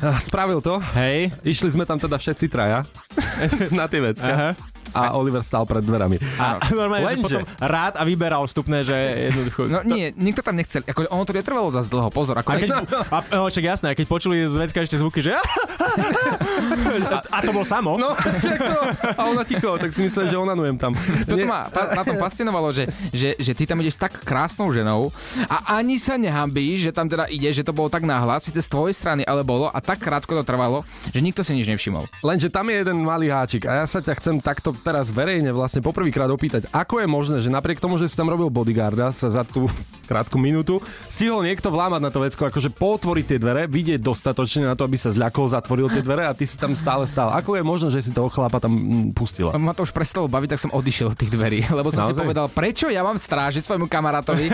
A 0.01 0.17
Spravil 0.25 0.65
to. 0.65 0.81
Hej. 0.97 1.37
Išli 1.45 1.77
sme 1.77 1.85
tam 1.85 2.01
teda 2.01 2.17
všetci 2.17 2.49
traja 2.49 2.89
na 3.77 3.85
tie 3.93 4.01
vecka. 4.01 4.33
Aha. 4.33 4.51
A 4.95 5.17
Oliver 5.17 5.43
stál 5.43 5.65
pred 5.65 5.83
dverami. 5.83 6.17
A 6.39 6.61
normálne, 6.81 7.05
že 7.05 7.11
Lenže- 7.17 7.25
potom 7.25 7.43
rád 7.59 7.95
a 7.99 8.03
vyberal 8.05 8.43
vstupné, 8.47 8.85
že 8.85 8.97
jednoducho... 9.33 9.61
No 9.69 9.81
nie, 9.85 10.13
nikto 10.17 10.41
tam 10.45 10.57
nechcel. 10.57 10.85
Ako, 10.85 11.09
ono 11.09 11.25
to 11.25 11.35
netrvalo 11.35 11.69
zase 11.73 11.89
dlho, 11.91 12.09
pozor. 12.13 12.39
Ako 12.41 12.49
A 12.49 12.55
keď, 12.61 12.71
a, 13.09 13.19
no, 13.35 13.49
čak 13.51 13.65
jasné, 13.65 13.93
a 13.93 13.95
keď 13.97 14.07
počuli 14.09 14.45
z 14.47 14.55
vecka 14.57 14.79
ešte 14.81 14.97
zvuky, 15.01 15.21
že... 15.25 15.35
A, 15.35 17.19
a 17.37 17.39
to 17.45 17.51
bol 17.53 17.65
samo. 17.65 17.97
No, 17.99 18.15
to? 18.17 18.79
A 19.17 19.21
ona 19.29 19.43
ticho, 19.45 19.77
tak 19.81 19.91
si 19.93 20.07
myslel, 20.07 20.31
že 20.31 20.37
onanujem 20.39 20.77
tam. 20.79 20.93
Toto 21.27 21.39
Nie- 21.39 21.49
ma 21.49 21.67
na 21.71 22.03
tom 22.05 22.17
fascinovalo, 22.21 22.71
že, 22.71 22.89
že, 23.11 23.35
že 23.39 23.53
ty 23.55 23.65
tam 23.65 23.81
ideš 23.81 23.99
s 23.99 24.01
tak 24.01 24.13
krásnou 24.23 24.71
ženou 24.71 25.11
a 25.49 25.81
ani 25.81 25.97
sa 25.97 26.15
nehambíš, 26.21 26.91
že 26.91 26.93
tam 26.95 27.07
teda 27.11 27.27
ide, 27.31 27.51
že 27.51 27.65
to 27.65 27.75
bolo 27.75 27.91
tak 27.91 28.05
náhlas, 28.05 28.47
síce 28.47 28.63
z 28.63 28.69
tvojej 28.71 28.95
strany, 28.95 29.23
ale 29.25 29.43
bolo 29.43 29.69
a 29.73 29.79
tak 29.83 29.99
krátko 30.03 30.37
to 30.39 30.45
trvalo, 30.47 30.85
že 31.11 31.19
nikto 31.19 31.43
si 31.43 31.57
nič 31.57 31.67
nevšimol. 31.67 32.07
Lenže 32.23 32.53
tam 32.53 32.69
je 32.71 32.81
jeden 32.81 33.03
malý 33.03 33.33
háčik 33.33 33.67
a 33.67 33.83
ja 33.83 33.87
sa 33.89 33.99
ťa 33.99 34.15
chcem 34.21 34.35
takto 34.39 34.75
teraz 34.81 35.11
verejne 35.11 35.51
vlastne 35.53 35.83
poprvýkrát 35.83 36.31
opýtať, 36.31 36.71
ako 36.71 37.03
je 37.03 37.09
možné, 37.11 37.37
že 37.43 37.51
napriek 37.53 37.83
tomu, 37.83 37.99
že 37.99 38.09
si 38.09 38.17
tam 38.17 38.31
robil 38.31 38.49
bodyguarda 38.49 39.11
sa 39.13 39.29
za 39.29 39.43
tú 39.43 39.69
krátku 40.09 40.41
minútu, 40.41 40.81
stihol 41.05 41.45
niekto 41.45 41.69
vlámať 41.69 42.01
na 42.01 42.09
to 42.09 42.25
vecko, 42.25 42.49
akože 42.49 42.73
potvoriť 42.73 43.25
tie 43.29 43.39
dvere, 43.39 43.69
vidieť 43.69 44.01
dostatočne 44.01 44.65
na 44.65 44.73
to, 44.73 44.89
aby 44.89 44.97
sa 44.97 45.13
zľakol, 45.13 45.53
zatvoril 45.53 45.93
tie 45.93 46.01
dvere 46.01 46.25
a 46.25 46.33
ty 46.33 46.49
si 46.49 46.57
tam 46.57 46.73
stále 46.73 47.05
stál. 47.05 47.29
Ako 47.37 47.61
je 47.61 47.63
možné, 47.63 47.89
že 47.93 48.09
si 48.09 48.11
toho 48.17 48.33
chlapa 48.33 48.57
tam 48.57 48.73
mm, 48.73 49.13
pustila? 49.13 49.53
Ma 49.61 49.77
to 49.77 49.85
už 49.85 49.93
prestalo 49.93 50.25
baviť, 50.25 50.57
tak 50.57 50.65
som 50.65 50.73
odišiel 50.73 51.13
od 51.13 51.19
tých 51.21 51.29
dverí, 51.29 51.61
lebo 51.79 51.93
som 51.93 52.09
si 52.09 52.17
Naozaj? 52.17 52.25
povedal, 52.25 52.47
prečo 52.49 52.89
ja 52.89 53.05
mám 53.05 53.21
strážiť 53.21 53.69
svojmu 53.69 53.85
kamarátovi 53.85 54.49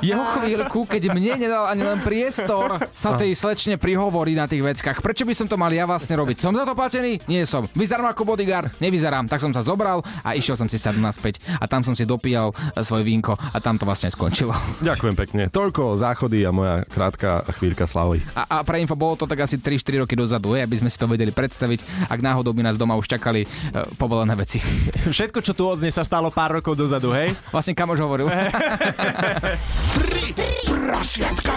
jeho 0.00 0.24
chvíľku, 0.40 0.88
keď 0.88 1.12
mne 1.12 1.36
nedal 1.36 1.68
ani 1.68 1.84
len 1.84 2.00
priestor 2.00 2.80
sa 2.96 3.12
tej 3.20 3.36
slečne 3.36 3.76
prihovoriť 3.76 4.36
na 4.40 4.46
tých 4.48 4.62
veckách. 4.64 5.04
Prečo 5.04 5.28
by 5.28 5.34
som 5.36 5.46
to 5.50 5.60
mal 5.60 5.68
ja 5.68 5.84
vlastne 5.84 6.16
robiť? 6.16 6.40
Som 6.40 6.56
za 6.56 6.64
to 6.64 6.72
platený? 6.72 7.20
Nie 7.28 7.44
som. 7.44 7.68
Vyzerám 7.76 8.16
ako 8.16 8.24
bodyguard? 8.24 8.72
Nevyzerám. 8.80 9.28
Tak 9.28 9.42
som 9.42 9.47
sa 9.52 9.62
zobral 9.64 10.02
a 10.22 10.34
išiel 10.34 10.56
som 10.56 10.68
si 10.70 10.80
sadnúť 10.80 11.04
naspäť 11.04 11.34
a 11.58 11.64
tam 11.66 11.82
som 11.84 11.94
si 11.94 12.04
dopíjal 12.08 12.52
e, 12.52 12.82
svoj 12.82 13.02
vínko 13.04 13.34
a 13.34 13.58
tam 13.58 13.76
to 13.76 13.84
vlastne 13.84 14.10
skončilo. 14.12 14.54
Ďakujem 14.88 15.14
pekne. 15.16 15.42
Toľko 15.50 15.98
záchody 15.98 16.44
a 16.46 16.50
moja 16.54 16.84
krátka 16.88 17.44
chvíľka 17.58 17.84
slavy. 17.88 18.22
A, 18.34 18.60
a 18.60 18.66
pre 18.66 18.80
info 18.82 18.96
bolo 18.98 19.18
to 19.18 19.26
tak 19.26 19.44
asi 19.44 19.60
3-4 19.60 20.04
roky 20.04 20.14
dozadu, 20.14 20.56
je, 20.56 20.64
aby 20.64 20.76
sme 20.78 20.90
si 20.92 20.98
to 20.98 21.10
vedeli 21.10 21.30
predstaviť, 21.34 22.10
ak 22.10 22.20
náhodou 22.20 22.54
by 22.54 22.62
nás 22.64 22.76
doma 22.80 22.96
už 22.96 23.08
čakali 23.08 23.44
e, 23.44 23.48
povolené 23.96 24.34
veci. 24.38 24.60
Všetko, 25.14 25.42
čo 25.44 25.52
tu 25.52 25.66
odznie, 25.68 25.92
sa 25.92 26.04
stalo 26.06 26.32
pár 26.32 26.60
rokov 26.60 26.78
dozadu, 26.78 27.12
hej? 27.14 27.34
Vlastne 27.52 27.74
kamož 27.76 28.00
hovoril. 28.00 28.28
Tri 29.98 30.26
prasiatka 30.68 31.52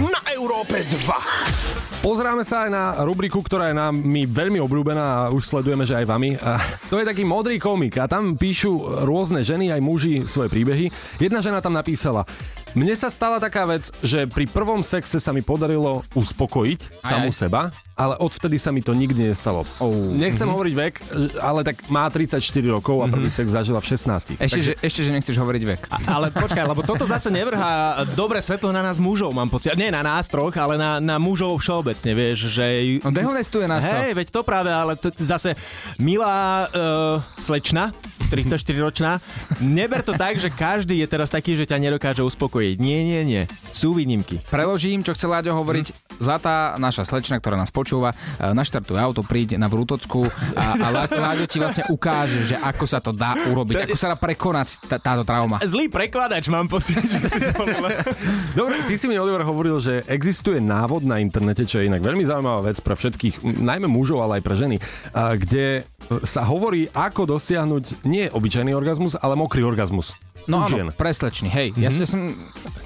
na 0.00 0.20
Európe 0.32 0.80
2. 0.80 2.04
Pozráme 2.04 2.44
sa 2.44 2.68
aj 2.68 2.70
na 2.72 2.84
rubriku, 3.00 3.40
ktorá 3.40 3.72
je 3.72 3.76
nám 3.76 3.96
my 3.96 4.28
veľmi 4.28 4.60
obľúbená 4.60 5.04
a 5.04 5.30
už 5.32 5.48
sledujeme, 5.48 5.88
že 5.88 5.96
aj 5.96 6.04
vami. 6.04 6.36
A 6.36 6.60
to 6.92 7.00
je 7.00 7.08
taký 7.08 7.24
modrý 7.24 7.56
komik 7.56 7.96
a 7.96 8.04
tam 8.04 8.36
píšu 8.36 9.04
rôzne 9.08 9.40
ženy 9.40 9.72
aj 9.72 9.80
muži 9.80 10.14
svoje 10.28 10.52
príbehy. 10.52 10.92
Jedna 11.16 11.40
žena 11.40 11.64
tam 11.64 11.72
napísala, 11.72 12.28
mne 12.74 12.94
sa 12.98 13.06
stala 13.06 13.38
taká 13.38 13.64
vec, 13.70 13.86
že 14.02 14.26
pri 14.26 14.50
prvom 14.50 14.82
sexe 14.82 15.22
sa 15.22 15.30
mi 15.30 15.46
podarilo 15.46 16.02
uspokojiť 16.18 16.80
Aj, 17.06 17.14
samú 17.14 17.30
aj. 17.30 17.38
seba, 17.38 17.62
ale 17.94 18.18
odvtedy 18.18 18.58
sa 18.58 18.74
mi 18.74 18.82
to 18.82 18.90
nikdy 18.90 19.30
nestalo. 19.30 19.62
Oh. 19.78 19.94
Nechcem 20.10 20.50
hovoriť 20.50 20.74
vek, 20.74 20.94
ale 21.38 21.62
tak 21.62 21.86
má 21.86 22.10
34 22.10 22.42
rokov 22.66 23.06
a 23.06 23.06
prvý 23.06 23.30
sex 23.30 23.54
zažila 23.54 23.78
v 23.78 23.86
16. 23.94 24.42
Ešte, 24.42 24.60
že, 24.60 24.72
ešte, 24.82 25.00
že 25.06 25.10
nechceš 25.14 25.38
hovoriť 25.38 25.62
vek. 25.62 25.80
Ale 26.10 26.34
počkaj, 26.34 26.66
lebo 26.66 26.82
toto 26.82 27.06
zase 27.06 27.30
nevrhá 27.30 28.02
dobré 28.18 28.42
svetlo 28.42 28.74
na 28.74 28.82
nás 28.82 28.98
mužov, 28.98 29.30
mám 29.30 29.46
pocit. 29.46 29.70
Nie 29.78 29.94
na 29.94 30.02
nás 30.02 30.26
troch, 30.26 30.50
ale 30.58 30.74
na, 30.74 30.98
na 30.98 31.16
mužov 31.22 31.62
všeobecne, 31.62 32.10
vieš, 32.18 32.50
že... 32.50 32.98
No 33.06 33.14
dehonestuje 33.14 33.70
nás. 33.70 33.86
Hej, 33.86 34.18
veď 34.18 34.28
to 34.34 34.42
práve, 34.42 34.74
ale 34.74 34.98
to, 34.98 35.14
zase 35.22 35.54
milá 36.02 36.66
uh, 36.74 37.22
slečna, 37.38 37.94
34-ročná, 38.26 39.22
neber 39.62 40.02
to 40.02 40.18
tak, 40.18 40.42
že 40.42 40.50
každý 40.50 40.98
je 40.98 41.06
teraz 41.06 41.30
taký, 41.30 41.54
že 41.54 41.70
ťa 41.70 41.78
nedokáže 41.78 42.26
uspokojiť. 42.26 42.63
Nie, 42.80 43.04
nie, 43.04 43.20
nie. 43.22 43.42
Sú 43.70 43.92
výnimky. 43.92 44.40
Preložím, 44.48 45.04
čo 45.04 45.12
chce 45.12 45.28
Láďo 45.28 45.52
hovoriť. 45.52 46.16
Zlatá 46.16 46.78
naša 46.78 47.04
slečna, 47.04 47.36
ktorá 47.36 47.58
nás 47.58 47.68
počúva, 47.68 48.14
e, 48.14 48.54
naštartuje 48.54 48.96
auto, 48.96 49.20
príď 49.20 49.58
na 49.58 49.66
Vrútocku 49.66 50.24
a, 50.54 50.78
a 50.78 50.86
Lá- 50.88 51.10
Láďo 51.10 51.44
ti 51.44 51.58
vlastne 51.58 51.84
ukáže, 51.90 52.46
že 52.46 52.56
ako 52.56 52.84
sa 52.86 53.02
to 53.02 53.10
dá 53.10 53.34
urobiť, 53.50 53.90
ako 53.90 53.96
sa 53.98 54.14
dá 54.14 54.16
prekonať 54.16 54.88
tá, 54.88 54.96
táto 54.96 55.26
trauma. 55.26 55.58
Zlý 55.60 55.90
prekladač, 55.90 56.46
mám 56.48 56.70
pocit, 56.70 57.02
že 57.02 57.18
si 57.28 57.38
zvolil. 57.50 57.82
Dobre, 58.58 58.80
ty 58.86 58.94
si 58.94 59.10
mi, 59.10 59.18
Oliver, 59.18 59.42
hovoril, 59.42 59.82
že 59.82 60.06
existuje 60.06 60.62
návod 60.62 61.02
na 61.02 61.18
internete, 61.18 61.66
čo 61.66 61.82
je 61.82 61.90
inak 61.90 62.00
veľmi 62.00 62.22
zaujímavá 62.22 62.70
vec 62.70 62.78
pre 62.78 62.94
všetkých, 62.94 63.42
najmä 63.60 63.90
mužov, 63.90 64.22
ale 64.22 64.38
aj 64.38 64.42
pre 64.46 64.54
ženy, 64.54 64.76
kde 65.12 65.82
sa 66.22 66.44
hovorí, 66.46 66.86
ako 66.92 67.36
dosiahnuť 67.36 68.06
nie 68.06 68.28
obyčajný 68.30 68.70
orgazmus, 68.70 69.18
ale 69.18 69.34
mokrý 69.34 69.64
orgazmus. 69.66 70.14
No 70.44 70.64
áno, 70.64 70.92
preslečný, 70.92 71.48
hej. 71.48 71.72
Ja, 71.76 71.88
ja 71.88 72.06
som 72.06 72.32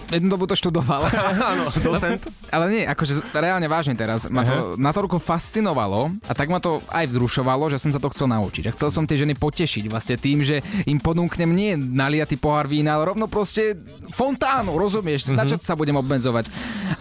jednu 0.09 0.29
dobu 0.33 0.49
to 0.49 0.57
študoval. 0.57 1.05
Áno, 1.53 1.69
docent. 1.85 2.25
Ale 2.49 2.65
nie, 2.73 2.83
akože 2.89 3.29
reálne 3.37 3.69
vážne 3.69 3.93
teraz. 3.93 4.25
Ma 4.33 4.41
to 4.41 4.81
natoľko 4.81 5.21
fascinovalo 5.21 6.09
a 6.25 6.33
tak 6.33 6.49
ma 6.49 6.59
to 6.59 6.81
aj 6.89 7.05
vzrušovalo, 7.13 7.69
že 7.69 7.77
som 7.77 7.93
sa 7.93 8.01
to 8.01 8.09
chcel 8.09 8.25
naučiť. 8.25 8.69
A 8.69 8.75
chcel 8.75 8.89
som 8.89 9.05
tie 9.05 9.21
ženy 9.21 9.37
potešiť 9.37 9.85
vlastne 9.93 10.17
tým, 10.17 10.41
že 10.41 10.65
im 10.89 10.97
ponúknem 10.97 11.51
nie 11.53 11.77
naliatý 11.77 12.41
pohár 12.41 12.65
vína, 12.65 12.97
ale 12.97 13.13
rovno 13.13 13.29
proste 13.29 13.77
fontánu, 14.09 14.81
rozumieš? 14.81 15.29
Na 15.29 15.45
čo 15.45 15.61
sa 15.61 15.77
budem 15.77 15.97
obmedzovať? 16.01 16.49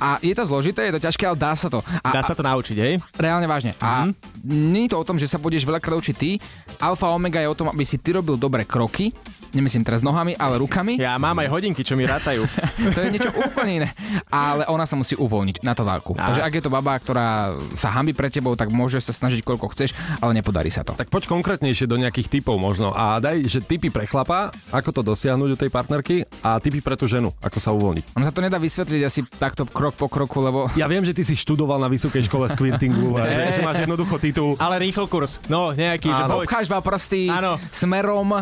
A 0.03 0.19
je 0.19 0.35
to 0.35 0.43
zložité, 0.43 0.91
je 0.91 0.99
to 0.99 1.05
ťažké, 1.07 1.23
ale 1.31 1.37
dá 1.39 1.55
sa 1.55 1.71
to. 1.71 1.79
A, 2.03 2.11
Dá 2.11 2.19
sa 2.19 2.35
to 2.35 2.43
naučiť, 2.43 2.77
hej? 2.77 2.93
Reálne 3.15 3.47
vážne. 3.47 3.71
A 3.79 4.11
nie 4.43 4.91
je 4.91 4.91
to 4.91 4.99
o 4.99 5.07
tom, 5.07 5.15
že 5.15 5.31
sa 5.31 5.39
budeš 5.39 5.63
veľakrát 5.63 5.95
učiť 5.95 6.15
ty. 6.19 6.35
Alfa 6.83 7.07
Omega 7.15 7.39
je 7.39 7.47
o 7.47 7.55
tom, 7.55 7.71
aby 7.71 7.87
si 7.87 7.95
ty 7.95 8.11
robil 8.11 8.35
dobré 8.35 8.67
kroky. 8.67 9.15
Nemyslím 9.56 9.84
teraz 9.88 10.04
nohami, 10.04 10.36
ale 10.36 10.60
rukami. 10.60 11.00
Ja 11.00 11.16
mám 11.16 11.38
aj 11.39 11.48
hodinky, 11.48 11.86
čo 11.86 11.96
mi 11.96 12.04
rátajú. 12.04 12.44
To 12.98 13.04
je 13.04 13.10
niečo 13.13 13.30
úplne 13.36 13.84
iné. 13.84 13.88
Ale 14.32 14.66
ona 14.72 14.88
sa 14.88 14.96
musí 14.98 15.13
uvoľniť 15.13 15.62
na 15.62 15.75
to 15.77 15.84
dávku. 15.86 16.16
Takže 16.18 16.42
ak 16.42 16.54
je 16.56 16.63
to 16.63 16.72
baba, 16.72 16.98
ktorá 16.98 17.54
sa 17.77 17.94
hambi 17.94 18.16
pred 18.16 18.32
tebou, 18.32 18.56
tak 18.58 18.72
môžeš 18.74 19.12
sa 19.12 19.13
snažiť 19.13 19.44
koľko 19.44 19.70
chceš, 19.75 19.94
ale 20.24 20.34
nepodarí 20.34 20.72
sa 20.72 20.82
to. 20.82 20.96
Tak 20.98 21.12
poď 21.12 21.30
konkrétnejšie 21.30 21.86
do 21.86 22.00
nejakých 22.00 22.39
typov 22.39 22.58
možno 22.58 22.96
a 22.96 23.22
daj, 23.22 23.44
že 23.46 23.60
typy 23.62 23.92
pre 23.94 24.08
chlapa, 24.10 24.50
ako 24.72 24.89
to 24.89 25.01
dosiahnuť 25.04 25.50
u 25.54 25.58
tej 25.58 25.70
partnerky 25.70 26.16
a 26.42 26.58
typy 26.58 26.80
pre 26.82 26.96
tú 26.98 27.06
ženu, 27.06 27.30
ako 27.44 27.58
sa 27.60 27.70
uvoľniť. 27.75 28.18
Ono 28.18 28.25
sa 28.25 28.34
to 28.34 28.42
nedá 28.42 28.58
vysvetliť 28.58 29.01
asi 29.04 29.22
takto 29.25 29.68
krok 29.68 29.94
po 29.94 30.08
kroku, 30.10 30.42
lebo 30.42 30.60
Ja 30.74 30.88
viem, 30.89 31.04
že 31.06 31.13
ty 31.13 31.22
si 31.22 31.38
študoval 31.38 31.77
na 31.77 31.89
vysokej 31.92 32.25
škole 32.25 32.48
squirtingu 32.50 33.13
a 33.20 33.27
že 33.56 33.62
máš 33.62 33.84
jednoducho 33.84 34.18
titul. 34.18 34.56
Ale 34.58 34.80
rýchlo 34.82 35.06
kurz. 35.06 35.39
No, 35.51 35.72
nejaký, 35.75 36.10
že 36.10 36.24
Áno. 36.25 36.44
dva 36.44 36.80
prsty 36.82 37.30
Áno. 37.30 37.62
smerom, 37.70 38.42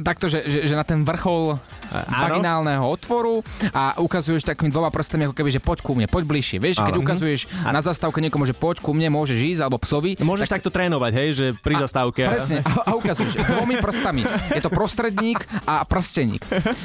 takto, 0.00 0.30
že, 0.30 0.39
že, 0.46 0.58
že 0.70 0.74
na 0.74 0.84
ten 0.86 1.02
vrchol 1.02 1.58
áno. 1.90 2.06
vaginálneho 2.08 2.84
otvoru 2.86 3.42
a 3.74 3.98
ukazuješ 3.98 4.46
takými 4.46 4.70
dvoma 4.70 4.88
prstami, 4.94 5.26
ako 5.26 5.34
keby, 5.34 5.50
že 5.50 5.60
poď 5.60 5.78
ku 5.82 5.92
mne, 5.98 6.06
poď 6.06 6.24
bližšie. 6.26 6.58
Vieš, 6.62 6.82
keď 6.82 6.94
Áno. 6.94 7.02
ukazuješ 7.02 7.40
na 7.66 7.80
zastávke 7.82 8.22
niekomu, 8.22 8.46
že 8.46 8.54
poď 8.54 8.82
ku 8.82 8.94
mne, 8.94 9.10
môžeš 9.10 9.38
ísť, 9.38 9.60
alebo 9.66 9.76
psovi, 9.82 10.16
Môžeš 10.20 10.48
takto 10.52 10.70
trénovať, 10.70 11.12
hej, 11.16 11.28
že 11.34 11.46
pri 11.58 11.80
zastávke. 11.80 12.22
Presne, 12.28 12.62
a, 12.62 12.90
a 12.90 12.90
ukazuješ 12.94 13.40
dvomi 13.40 13.82
prstami. 13.82 14.22
Je 14.54 14.62
to 14.62 14.70
prostredník 14.70 15.42
a 15.66 15.82
prsteník. 15.82 16.44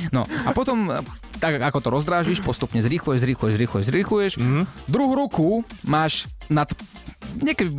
No 0.10 0.26
a 0.46 0.50
potom, 0.56 0.90
e, 0.90 1.02
tak 1.38 1.62
ako 1.62 1.78
to 1.84 1.90
rozdrážiš, 1.94 2.40
postupne 2.42 2.82
zrýchluješ, 2.82 3.22
zrýchluješ, 3.22 3.54
zrýchluješ, 3.60 3.86
zrýchluješ. 3.86 4.34
Mm-hmm. 4.40 4.64
Druhú 4.90 5.14
ruku 5.14 5.48
máš 5.86 6.30
nad 6.50 6.70
niekedy 7.42 7.74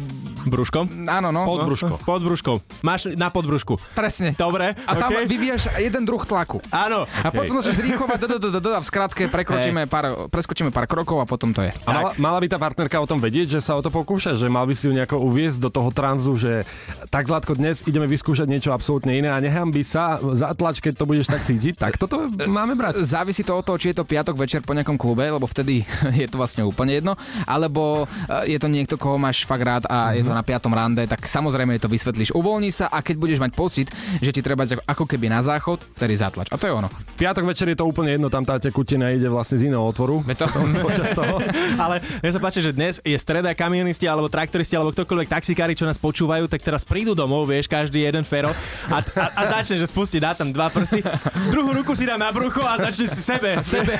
Brúškom? 0.46 0.84
Áno, 1.10 1.28
no. 1.34 1.42
Podbrúško. 1.42 1.94
Pod 2.06 2.22
brúškou. 2.22 2.56
Máš 2.86 3.12
na 3.18 3.28
podbrúšku. 3.28 3.78
Presne. 3.98 4.32
Dobre, 4.38 4.78
A 4.86 4.92
tam 4.94 5.10
okay. 5.12 5.26
vyvíjaš 5.26 5.70
jeden 5.78 6.06
druh 6.06 6.22
tlaku. 6.22 6.62
Áno. 6.70 7.04
A 7.22 7.28
potom 7.34 7.58
musíš 7.58 7.82
zrýchlovať, 7.82 8.18
do, 8.24 8.38
do, 8.38 8.48
do, 8.54 8.60
do, 8.62 8.70
a 8.74 8.80
v 8.80 8.86
skratke 8.86 9.26
prekročíme 9.26 9.90
pár, 9.90 10.30
preskočíme 10.30 10.70
pár 10.70 10.86
krokov 10.86 11.18
a 11.18 11.26
potom 11.26 11.50
to 11.50 11.66
je. 11.66 11.74
A 11.86 11.90
mala, 11.90 12.10
mala 12.16 12.38
by 12.38 12.46
tá 12.46 12.58
partnerka 12.62 12.96
o 13.02 13.06
tom 13.08 13.18
vedieť, 13.18 13.58
že 13.58 13.60
sa 13.60 13.74
o 13.74 13.82
to 13.82 13.90
pokúša, 13.90 14.38
že 14.38 14.46
mal 14.46 14.64
by 14.68 14.74
si 14.78 14.86
ju 14.86 14.92
nejako 14.94 15.18
uviezť 15.26 15.58
do 15.66 15.70
toho 15.74 15.90
tranzu, 15.90 16.38
že 16.38 16.62
tak 17.10 17.26
Zlatko, 17.26 17.58
dnes 17.58 17.82
ideme 17.88 18.06
vyskúšať 18.06 18.46
niečo 18.46 18.70
absolútne 18.70 19.16
iné 19.16 19.32
a 19.32 19.42
nechám 19.42 19.72
by 19.72 19.82
sa 19.82 20.20
zatlač, 20.20 20.78
keď 20.78 21.02
to 21.02 21.08
budeš 21.08 21.26
tak 21.32 21.42
cítiť, 21.42 21.74
tak 21.74 21.98
toto 21.98 22.30
máme 22.46 22.78
brať. 22.78 23.02
Závisí 23.02 23.42
to 23.42 23.56
od 23.56 23.64
toho, 23.66 23.80
či 23.80 23.90
je 23.90 24.02
to 24.02 24.08
piatok 24.08 24.36
večer 24.38 24.60
po 24.62 24.76
nejakom 24.76 25.00
klube, 25.00 25.26
lebo 25.26 25.48
vtedy 25.48 25.82
je 26.20 26.26
to 26.28 26.36
vlastne 26.38 26.62
úplne 26.62 26.94
jedno, 26.94 27.16
alebo 27.48 28.04
eh, 28.04 28.54
je 28.54 28.58
to 28.60 28.68
niekto, 28.70 28.94
koho 29.00 29.16
máš 29.16 29.48
fakt 29.48 29.64
rád 29.64 29.84
a 29.88 30.12
je 30.12 30.22
to 30.22 30.35
na 30.36 30.44
piatom 30.44 30.68
rande, 30.76 31.08
tak 31.08 31.24
samozrejme 31.24 31.80
to 31.80 31.88
vysvetlíš. 31.88 32.36
Uvoľni 32.36 32.68
sa 32.68 32.92
a 32.92 33.00
keď 33.00 33.16
budeš 33.16 33.40
mať 33.40 33.52
pocit, 33.56 33.88
že 34.20 34.28
ti 34.36 34.44
treba 34.44 34.68
ako 34.68 35.08
keby 35.08 35.32
na 35.32 35.40
záchod, 35.40 35.80
vtedy 35.96 36.20
zatlač. 36.20 36.52
A 36.52 36.60
to 36.60 36.68
je 36.68 36.76
ono. 36.76 36.92
V 36.92 37.16
piatok 37.16 37.48
večer 37.48 37.72
je 37.72 37.78
to 37.80 37.88
úplne 37.88 38.12
jedno, 38.12 38.28
tam 38.28 38.44
tá 38.44 38.60
tekutina 38.60 39.16
ide 39.16 39.32
vlastne 39.32 39.56
z 39.56 39.72
iného 39.72 39.80
otvoru. 39.80 40.20
To, 40.20 40.46
Počas 40.86 41.16
toho. 41.16 41.40
Ale 41.84 42.04
mne 42.20 42.30
sa 42.36 42.40
páči, 42.42 42.60
že 42.60 42.76
dnes 42.76 43.00
je 43.00 43.16
streda, 43.16 43.56
kamionisti 43.56 44.04
alebo 44.04 44.28
traktoristi 44.28 44.76
alebo 44.76 44.92
ktokoľvek 44.92 45.28
taxikári, 45.32 45.72
čo 45.72 45.88
nás 45.88 45.96
počúvajú, 45.96 46.44
tak 46.50 46.60
teraz 46.60 46.84
prídu 46.84 47.16
domov, 47.16 47.48
vieš, 47.48 47.70
každý 47.70 48.04
jeden 48.04 48.26
fero 48.26 48.52
a, 48.92 48.98
a, 49.00 49.24
a 49.32 49.42
začne, 49.56 49.80
že 49.80 49.88
spustí, 49.88 50.20
dá 50.20 50.36
tam 50.36 50.52
dva 50.52 50.68
prsty, 50.68 51.00
druhú 51.48 51.72
ruku 51.72 51.96
si 51.96 52.04
dá 52.04 52.20
na 52.20 52.28
brucho 52.34 52.60
a 52.60 52.76
začne 52.76 53.06
si 53.08 53.22
sebe. 53.22 53.62
sebe. 53.64 53.96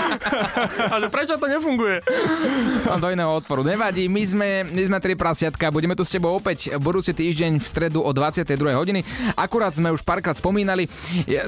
Ale 0.94 1.08
prečo 1.08 1.38
to 1.40 1.46
nefunguje? 1.48 2.02
Mám 2.84 3.00
do 3.00 3.08
iného 3.08 3.30
otvoru. 3.32 3.62
Nevadí, 3.64 4.10
my 4.10 4.22
sme, 4.26 4.48
my 4.68 4.82
sme 4.84 4.98
tri 5.00 5.14
prasiatka. 5.46 5.70
Budeme 5.70 5.94
tu 5.94 6.02
s 6.02 6.10
tebou 6.10 6.34
opäť 6.34 6.74
budúci 6.82 7.14
týždeň 7.14 7.62
v 7.62 7.66
stredu 7.66 8.02
o 8.02 8.10
22. 8.10 8.58
hodiny. 8.74 9.06
Akurát 9.38 9.70
sme 9.70 9.94
už 9.94 10.02
párkrát 10.02 10.34
spomínali, 10.34 10.90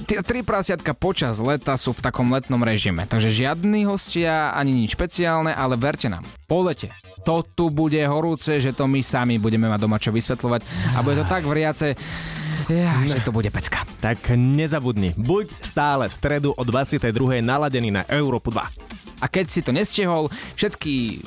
tie 0.07 0.23
tri 0.23 0.47
prasiatka 0.47 0.95
počas 0.95 1.43
leta 1.43 1.75
sú 1.75 1.91
v 1.91 1.99
takom 2.07 2.31
letnom 2.31 2.63
režime. 2.63 3.11
Takže 3.11 3.35
žiadni 3.35 3.91
hostia, 3.91 4.55
ani 4.55 4.87
nič 4.87 4.95
špeciálne, 4.95 5.51
ale 5.51 5.75
verte 5.75 6.07
nám, 6.07 6.23
po 6.47 6.63
lete 6.63 6.95
to 7.27 7.43
tu 7.43 7.75
bude 7.75 7.99
horúce, 8.07 8.63
že 8.63 8.71
to 8.71 8.87
my 8.87 9.03
sami 9.03 9.43
budeme 9.43 9.67
mať 9.67 9.81
doma 9.83 9.99
čo 9.99 10.15
vysvetľovať 10.15 10.95
a 10.95 11.03
bude 11.03 11.19
to 11.19 11.27
tak 11.27 11.43
vriace, 11.43 11.99
ja, 12.71 13.03
že 13.03 13.27
to 13.27 13.35
bude 13.35 13.51
pecka. 13.51 13.83
Tak 13.99 14.31
nezabudni, 14.39 15.11
buď 15.19 15.51
stále 15.67 16.07
v 16.07 16.15
stredu 16.15 16.55
o 16.55 16.63
22. 16.63 17.43
naladený 17.43 17.91
na 17.91 18.03
Európu 18.07 18.55
2. 18.55 18.63
A 19.19 19.27
keď 19.27 19.47
si 19.51 19.67
to 19.67 19.75
nestihol, 19.75 20.31
všetky 20.55 21.19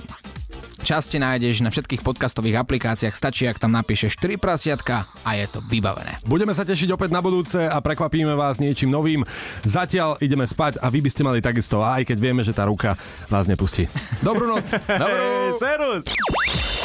časti 0.81 1.21
nájdeš 1.21 1.61
na 1.61 1.69
všetkých 1.69 2.01
podcastových 2.01 2.61
aplikáciách, 2.65 3.15
stačí, 3.15 3.45
ak 3.47 3.61
tam 3.61 3.71
napíšeš 3.73 4.17
3 4.17 4.41
prasiatka 4.41 5.05
a 5.23 5.38
je 5.38 5.45
to 5.47 5.59
vybavené. 5.69 6.19
Budeme 6.25 6.51
sa 6.51 6.65
tešiť 6.65 6.89
opäť 6.91 7.13
na 7.13 7.21
budúce 7.21 7.57
a 7.57 7.77
prekvapíme 7.79 8.33
vás 8.33 8.57
niečím 8.57 8.89
novým. 8.89 9.23
Zatiaľ 9.63 10.17
ideme 10.19 10.43
spať 10.43 10.81
a 10.81 10.89
vy 10.89 11.00
by 11.05 11.09
ste 11.13 11.21
mali 11.23 11.39
takisto, 11.39 11.79
aj 11.85 12.09
keď 12.09 12.17
vieme, 12.17 12.41
že 12.41 12.51
tá 12.51 12.65
ruka 12.65 12.97
vás 13.29 13.45
nepustí. 13.47 13.88
Dobrú 14.25 14.50
noc. 14.50 14.67
Hey, 15.01 15.50
serus! 15.57 16.03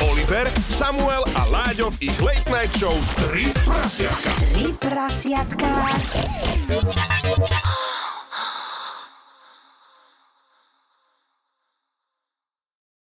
Oliver, 0.00 0.48
Samuel 0.56 1.24
a 1.36 1.42
Láďo 1.48 1.90
v 1.96 2.12
ich 2.12 2.16
Late 2.20 2.48
Night 2.52 2.72
Show 2.76 2.92
3 3.32 3.52
prasiatka. 3.64 4.30
Tri 4.52 4.66
prasiatka. 4.76 5.68